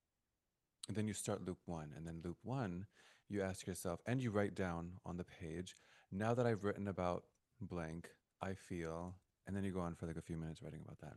[0.89, 1.93] and then you start loop one.
[1.97, 2.87] And then loop one,
[3.29, 5.77] you ask yourself, and you write down on the page,
[6.11, 7.25] now that I've written about
[7.61, 8.09] blank,
[8.41, 9.15] I feel,
[9.47, 11.17] and then you go on for like a few minutes writing about that.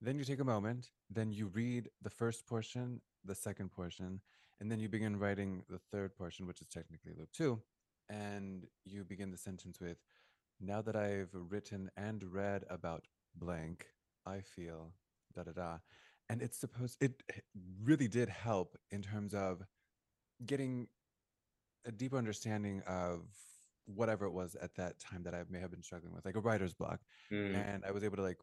[0.00, 4.20] Then you take a moment, then you read the first portion, the second portion,
[4.60, 7.60] and then you begin writing the third portion, which is technically loop two.
[8.08, 9.96] And you begin the sentence with,
[10.62, 13.86] now that I've written and read about blank,
[14.24, 14.92] I feel
[15.34, 15.78] da da da.
[16.28, 17.22] And it's supposed, it
[17.82, 19.62] really did help in terms of
[20.46, 20.88] getting
[21.84, 23.22] a deeper understanding of
[23.86, 26.40] whatever it was at that time that I may have been struggling with, like a
[26.40, 27.00] writer's block.
[27.32, 28.38] Mm, And I was able to like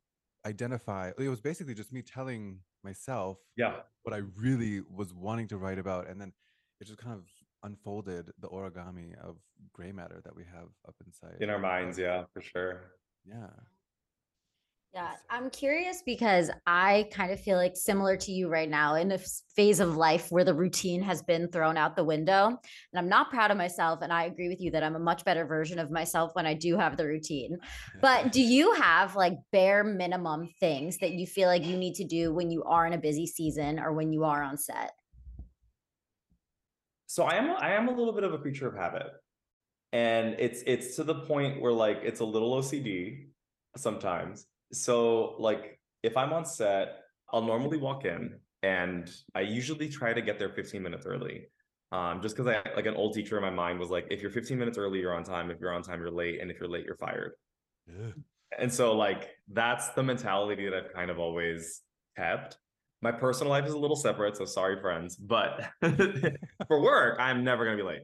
[0.45, 3.77] identify, it was basically just me telling myself yeah.
[4.03, 6.07] what I really was wanting to write about.
[6.09, 6.33] And then
[6.81, 7.23] it just kind of
[7.63, 9.37] unfolded the origami of
[9.73, 11.41] gray matter that we have up inside.
[11.41, 12.91] In our minds, yeah, for sure.
[13.25, 13.47] Yeah.
[14.91, 19.11] Yeah, I'm curious because I kind of feel like similar to you right now in
[19.11, 19.19] a
[19.55, 22.47] phase of life where the routine has been thrown out the window.
[22.47, 22.57] And
[22.95, 23.99] I'm not proud of myself.
[24.01, 26.55] And I agree with you that I'm a much better version of myself when I
[26.55, 27.57] do have the routine.
[28.01, 32.05] But do you have like bare minimum things that you feel like you need to
[32.05, 34.91] do when you are in a busy season or when you are on set?
[37.09, 39.07] So I am I am a little bit of a creature of habit.
[39.91, 43.29] And it's it's to the point where like it's a little OCD
[43.75, 44.45] sometimes.
[44.71, 46.99] So like if I'm on set,
[47.33, 51.47] I'll normally walk in and I usually try to get there 15 minutes early.
[51.91, 54.29] Um, just because I like an old teacher in my mind was like, if you're
[54.29, 55.49] 15 minutes early, you're on time.
[55.49, 56.41] If you're on time, you're late.
[56.41, 57.31] And if you're late, you're fired.
[57.89, 58.13] Ugh.
[58.59, 61.81] And so like that's the mentality that I've kind of always
[62.15, 62.59] kept.
[63.01, 65.69] My personal life is a little separate, so sorry friends, but
[66.67, 68.01] for work, I'm never gonna be late.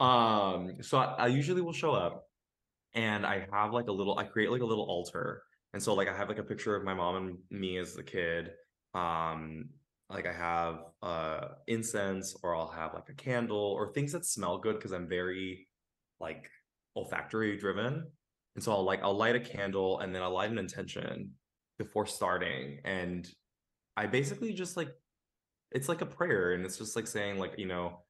[0.00, 2.26] Um, so I, I usually will show up
[2.94, 5.42] and I have like a little, I create like a little altar.
[5.72, 8.02] And so like I have like a picture of my mom and me as a
[8.02, 8.50] kid.
[8.94, 9.70] Um,
[10.10, 14.58] like I have uh incense or I'll have like a candle or things that smell
[14.58, 15.66] good because I'm very
[16.20, 16.50] like
[16.96, 18.06] olfactory driven.
[18.54, 21.32] And so I'll like I'll light a candle and then I'll light an intention
[21.78, 22.78] before starting.
[22.84, 23.28] And
[23.96, 24.90] I basically just like
[25.70, 28.00] it's like a prayer and it's just like saying like, you know,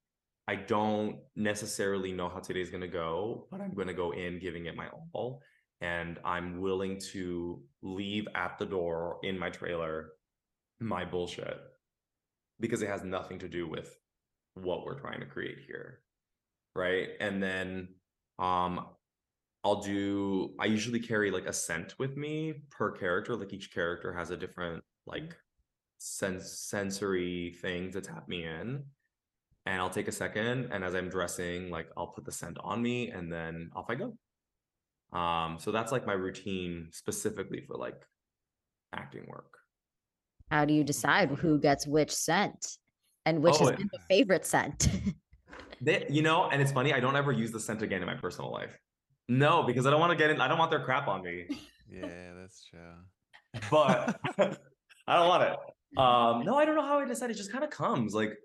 [0.47, 4.39] I don't necessarily know how today's going to go, but I'm going to go in
[4.39, 5.41] giving it my all
[5.81, 10.09] and I'm willing to leave at the door in my trailer
[10.79, 11.57] my bullshit
[12.59, 13.97] because it has nothing to do with
[14.53, 15.99] what we're trying to create here.
[16.75, 17.09] Right?
[17.19, 17.89] And then
[18.37, 18.85] um
[19.63, 24.13] I'll do I usually carry like a scent with me per character like each character
[24.13, 25.35] has a different like
[25.97, 28.83] sense sensory thing to tap me in
[29.65, 32.81] and I'll take a second and as I'm dressing like I'll put the scent on
[32.81, 34.17] me and then off I go.
[35.17, 38.01] Um so that's like my routine specifically for like
[38.93, 39.57] acting work.
[40.51, 42.77] How do you decide who gets which scent
[43.25, 44.89] and which Oh, has been the favorite scent?
[45.81, 48.15] They, you know, and it's funny, I don't ever use the scent again in my
[48.15, 48.77] personal life.
[49.27, 51.47] No, because I don't want to get in, I don't want their crap on me.
[51.89, 53.59] Yeah, that's true.
[53.69, 54.19] but
[55.07, 55.55] I don't want it.
[55.97, 57.35] Um, no, I don't know how I decided.
[57.35, 58.37] It just kind of comes like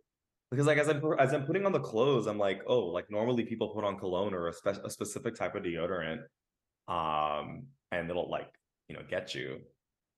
[0.50, 3.44] because like as I'm as I'm putting on the clothes, I'm like, oh, like normally
[3.44, 6.22] people put on cologne or a, spe- a specific type of deodorant,
[6.88, 8.48] um, and it'll like
[8.88, 9.58] you know get you.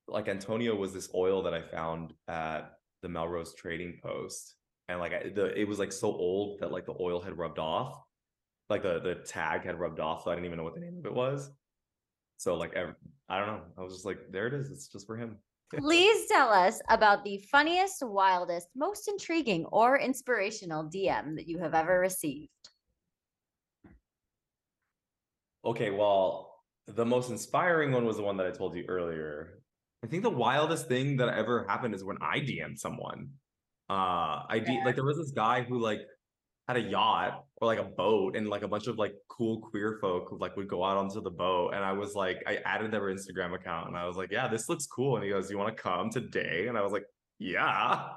[0.09, 2.73] Like Antonio was this oil that I found at
[3.03, 4.57] the Melrose Trading Post,
[4.89, 7.59] and like I, the it was like so old that like the oil had rubbed
[7.59, 7.99] off,
[8.71, 10.99] like the the tag had rubbed off, so I didn't even know what the name
[10.99, 11.51] of it was.
[12.39, 12.77] So like
[13.29, 14.71] I don't know, I was just like, there it is.
[14.71, 15.37] It's just for him.
[15.79, 21.75] Please tell us about the funniest, wildest, most intriguing, or inspirational DM that you have
[21.75, 22.51] ever received.
[25.65, 26.57] Okay, well,
[26.87, 29.63] the most inspiring one was the one that I told you earlier.
[30.05, 33.31] I think the wildest thing that ever happened is when I DM'd someone.
[33.89, 36.01] Uh, I D- like there was this guy who like
[36.69, 39.99] had a yacht or like a boat, and like a bunch of like cool queer
[40.01, 41.75] folk who like would go out onto the boat.
[41.75, 44.69] And I was like, I added their Instagram account, and I was like, yeah, this
[44.69, 45.17] looks cool.
[45.17, 46.67] And he goes, you want to come today?
[46.69, 47.05] And I was like,
[47.39, 48.09] yeah.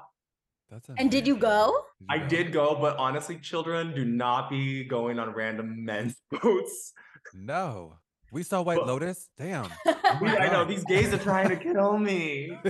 [0.70, 1.84] That's And did you go?
[2.08, 6.92] I did go, but honestly, children do not be going on random men's boats.
[7.34, 7.98] No.
[8.32, 9.28] We saw White But- Lotus.
[9.38, 9.68] Damn.
[10.20, 12.56] We- I know these gays are trying to kill me.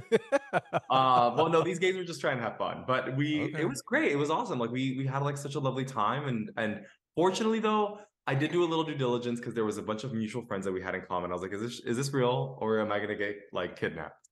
[0.88, 3.62] Uh, well, no, these gays were just trying to have fun, but we Okay.
[3.62, 4.10] it was great.
[4.12, 4.58] It was awesome.
[4.58, 6.80] Like we we had like such a lovely time, and and
[7.14, 10.12] fortunately though, I did do a little due diligence because there was a bunch of
[10.14, 11.30] mutual friends that we had in common.
[11.30, 14.28] I was like, is this is this real or am I gonna get like kidnapped?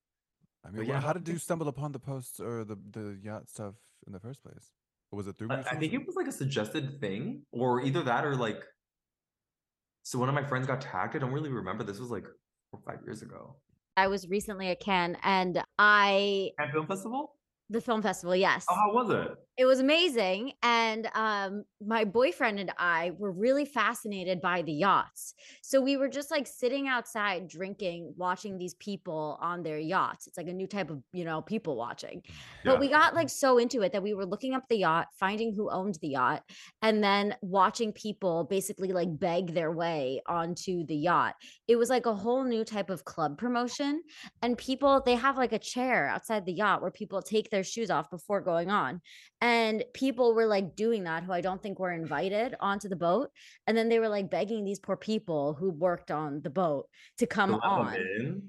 [0.64, 1.00] I mean, well, yeah.
[1.00, 3.74] how did you stumble upon the posts or the, the yacht stuff
[4.06, 4.70] in the first place?
[5.10, 8.02] Or was it through I, I think it was like a suggested thing, or either
[8.04, 8.62] that or like.
[10.04, 11.16] So one of my friends got tagged.
[11.16, 11.82] I don't really remember.
[11.82, 12.24] This was like
[12.70, 13.56] four or five years ago.
[13.96, 17.36] I was recently at Cannes and I, At film festival.
[17.74, 18.64] The film festival, yes.
[18.70, 19.36] Oh, how was it?
[19.56, 25.34] it was amazing and um my boyfriend and i were really fascinated by the yachts.
[25.62, 30.26] So we were just like sitting outside drinking watching these people on their yachts.
[30.26, 32.22] It's like a new type of you know people watching.
[32.64, 35.54] But we got like so into it that we were looking up the yacht finding
[35.54, 36.42] who owned the yacht
[36.82, 41.34] and then watching people basically like beg their way onto the yacht.
[41.68, 44.02] It was like a whole new type of club promotion
[44.42, 47.90] and people they have like a chair outside the yacht where people take their shoes
[47.90, 49.00] off before going on.
[49.40, 53.30] And people were like doing that who i don't think were invited onto the boat.
[53.66, 56.86] And then they were like begging these poor people who worked on the boat
[57.18, 57.94] to come To on.
[57.96, 58.42] in?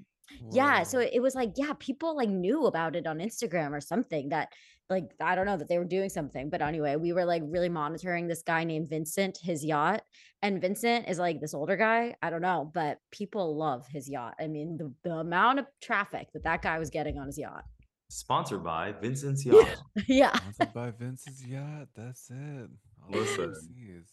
[0.50, 4.28] yeah so it was like yeah people like knew about it on instagram or something
[4.30, 4.48] that
[4.90, 6.50] like i don't know that they were doing something.
[6.50, 10.02] But anyway we were like really monitoring this guy named vincent his yacht.
[10.42, 12.14] And vincent is like this older guy.
[12.22, 14.34] I don't know but people love his yacht.
[14.40, 17.64] I mean the, the amount of traffic that that guy was getting on his yacht
[18.10, 19.76] Sponsored by Vincent's Yacht.
[20.06, 21.88] yeah Sponsored by Vince's yacht.
[21.94, 22.70] That's it.
[23.04, 23.44] All Listen.
[23.50, 24.08] overseas.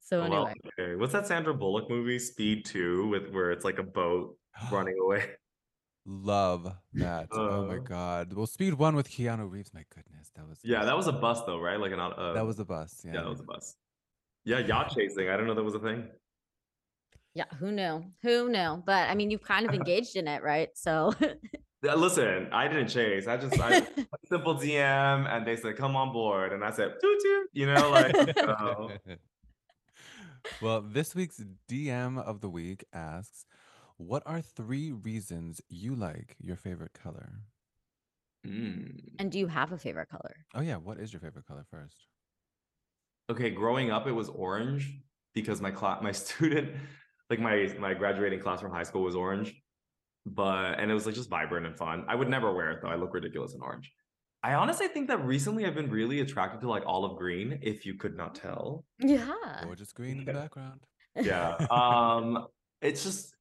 [0.00, 0.94] so Well, anyway okay.
[0.96, 4.36] What's that Sandra Bullock movie, Speed Two, with where it's like a boat
[4.72, 5.30] running away?
[6.06, 7.28] Love that.
[7.32, 7.78] oh my Uh.
[7.80, 8.32] god.
[8.32, 9.74] Well, Speed One with Keanu Reeves.
[9.74, 11.78] My goodness, that was Yeah, that was a bus though, right?
[11.78, 13.02] Like an uh, that was a bus.
[13.04, 13.76] Yeah, yeah, that was a bus.
[14.44, 15.28] Yeah, yacht chasing.
[15.28, 16.08] I didn't know that was a thing.
[17.34, 20.70] yeah who knew who knew but i mean you've kind of engaged in it right
[20.74, 21.34] so Yeah,
[21.82, 23.28] Listen, I didn't chase.
[23.28, 23.86] I just I
[24.28, 27.48] simple DM, and they said come on board, and I said toot toot.
[27.52, 28.90] You know, like oh.
[30.62, 33.46] well, this week's DM of the week asks,
[33.96, 37.42] "What are three reasons you like your favorite color?"
[38.46, 39.00] Mm.
[39.18, 42.06] and do you have a favorite color Oh yeah, what is your favorite color first?
[43.28, 45.00] Okay, growing up, it was orange
[45.34, 46.70] because my class, my student,
[47.30, 49.54] like my my graduating class from high school was orange,
[50.34, 52.04] but and it was like just vibrant and fun.
[52.08, 52.88] I would never wear it though.
[52.88, 53.92] I look ridiculous in orange.
[54.42, 57.94] I honestly think that recently I've been really attracted to like olive green, if you
[57.94, 58.84] could not tell.
[58.98, 60.80] yeah Gorgeous green in the background.
[61.16, 61.56] Yeah.
[61.70, 62.46] Um,
[62.80, 63.34] it's just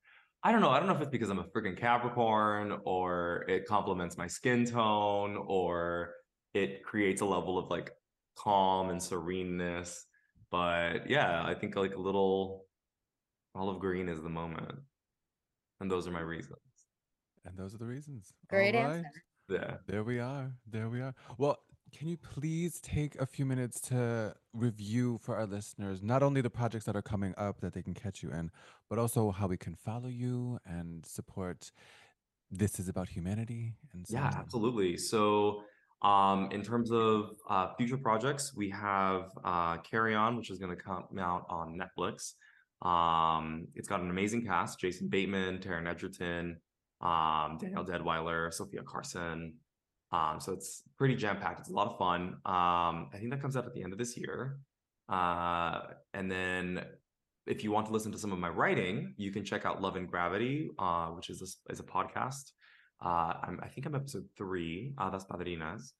[0.43, 0.69] I don't know.
[0.69, 4.65] I don't know if it's because I'm a freaking Capricorn or it complements my skin
[4.65, 6.13] tone or
[6.53, 7.91] it creates a level of like
[8.37, 10.05] calm and sereneness.
[10.49, 12.65] But yeah, I think like a little
[13.55, 14.79] olive green is the moment.
[15.79, 16.57] And those are my reasons.
[17.47, 18.33] And those are the reasons.
[18.49, 19.03] Great All answer.
[19.49, 19.59] right.
[19.61, 19.77] Yeah.
[19.87, 20.51] There we are.
[20.69, 21.15] There we are.
[21.37, 21.57] Well,
[21.97, 26.49] can you please take a few minutes to review for our listeners not only the
[26.49, 28.51] projects that are coming up that they can catch you in,
[28.89, 31.71] but also how we can follow you and support
[32.51, 34.33] This is About Humanity and so Yeah, on.
[34.33, 34.97] absolutely.
[34.97, 35.61] So,
[36.01, 40.75] um, in terms of uh, future projects, we have uh, Carry On, which is going
[40.75, 42.33] to come out on Netflix.
[42.85, 46.57] Um, it's got an amazing cast: Jason Bateman, Taron Egerton,
[47.01, 49.53] um, Danielle Deadwyler, Sofia Carson.
[50.11, 51.59] Um, so it's pretty jam packed.
[51.59, 52.21] It's a lot of fun.
[52.45, 54.59] Um, I think that comes out at the end of this year.
[55.09, 55.81] Uh,
[56.13, 56.83] and then
[57.45, 59.95] if you want to listen to some of my writing, you can check out Love
[59.95, 62.51] and Gravity, uh, which is a, is a podcast
[62.99, 65.91] Uh, I'm, I think I'm episode three, Hadas Padrinas,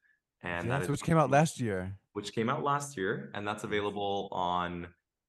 [0.42, 1.96] and that Yes, is which came out last year.
[2.14, 4.88] which came out last year, and that's available on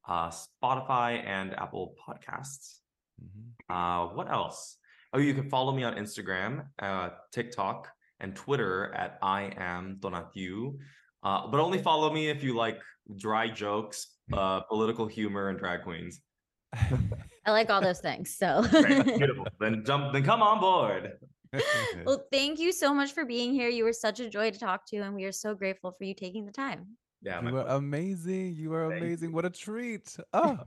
[0.08, 2.78] uh, Spotify and Apple Podcasts.
[3.22, 3.52] Mhm.
[3.68, 4.78] Uh, what else?
[5.12, 7.88] Oh, you can follow me on Instagram, uh, TikTok,
[8.20, 10.76] and Twitter at I am Tonatiuh.
[11.22, 12.78] Uh, but only follow me if you like
[13.16, 16.20] dry jokes, uh, political humor, and drag queens.
[17.46, 18.36] I like all those things.
[18.36, 19.46] So Great, beautiful.
[19.59, 20.12] then jump.
[20.12, 21.12] Then come on board.
[22.04, 23.70] well, thank you so much for being here.
[23.70, 26.14] You were such a joy to talk to, and we are so grateful for you
[26.14, 26.86] taking the time.
[27.22, 28.54] Yeah, you are amazing.
[28.56, 29.30] You are Thank amazing.
[29.30, 29.34] you.
[29.34, 30.14] What a treat.
[30.34, 30.59] Oh.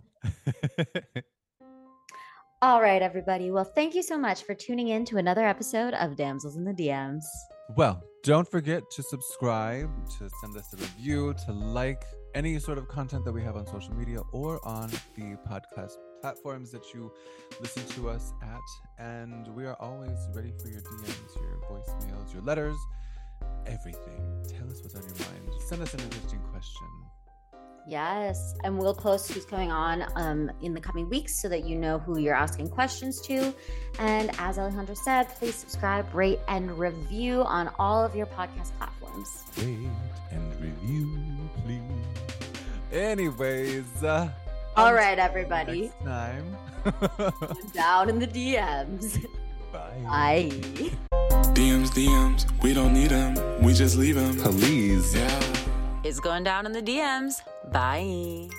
[2.63, 3.49] All right, everybody.
[3.49, 6.73] Well, thank you so much for tuning in to another episode of Damsels in the
[6.73, 7.23] DMs.
[7.75, 9.89] well, don't forget to subscribe,
[10.19, 12.03] to send us a review, to like
[12.35, 16.69] any sort of content that we have on social media or on the podcast platforms
[16.69, 17.11] that you
[17.61, 19.03] listen to us at.
[19.03, 22.77] And we are always ready for your DMs, your voicemails, your letters,
[23.65, 24.45] everything.
[24.47, 25.61] Tell us what's on your mind.
[25.61, 26.87] Send us an interesting question.
[27.87, 31.75] Yes, and we'll post who's coming on um, in the coming weeks so that you
[31.75, 33.53] know who you're asking questions to.
[33.99, 39.43] And as Alejandro said, please subscribe, rate, and review on all of your podcast platforms.
[39.57, 39.89] Rate
[40.31, 41.17] and review,
[41.65, 41.81] please.
[42.91, 44.29] Anyways, uh,
[44.75, 45.91] All until right, everybody.
[46.03, 46.57] Next time.
[47.73, 49.25] Down in the DMs.
[49.71, 50.01] Bye.
[50.05, 50.49] Bye.
[51.53, 54.37] DMs, DMs, we don't need them, we just leave them.
[54.37, 55.15] Please.
[55.15, 55.67] Yeah.
[56.03, 57.41] It's going down in the DMs.
[57.71, 58.49] Bye.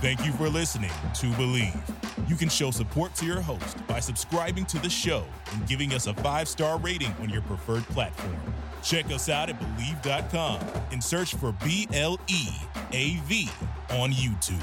[0.00, 2.28] Thank you for listening to Bleav.
[2.28, 6.06] You can show support to your host by subscribing to the show and giving us
[6.06, 8.36] a five star rating on your preferred platform.
[8.82, 10.60] Check us out at Bleav.com
[10.92, 12.48] and search for B L E
[12.92, 13.48] A V
[13.90, 14.62] on YouTube.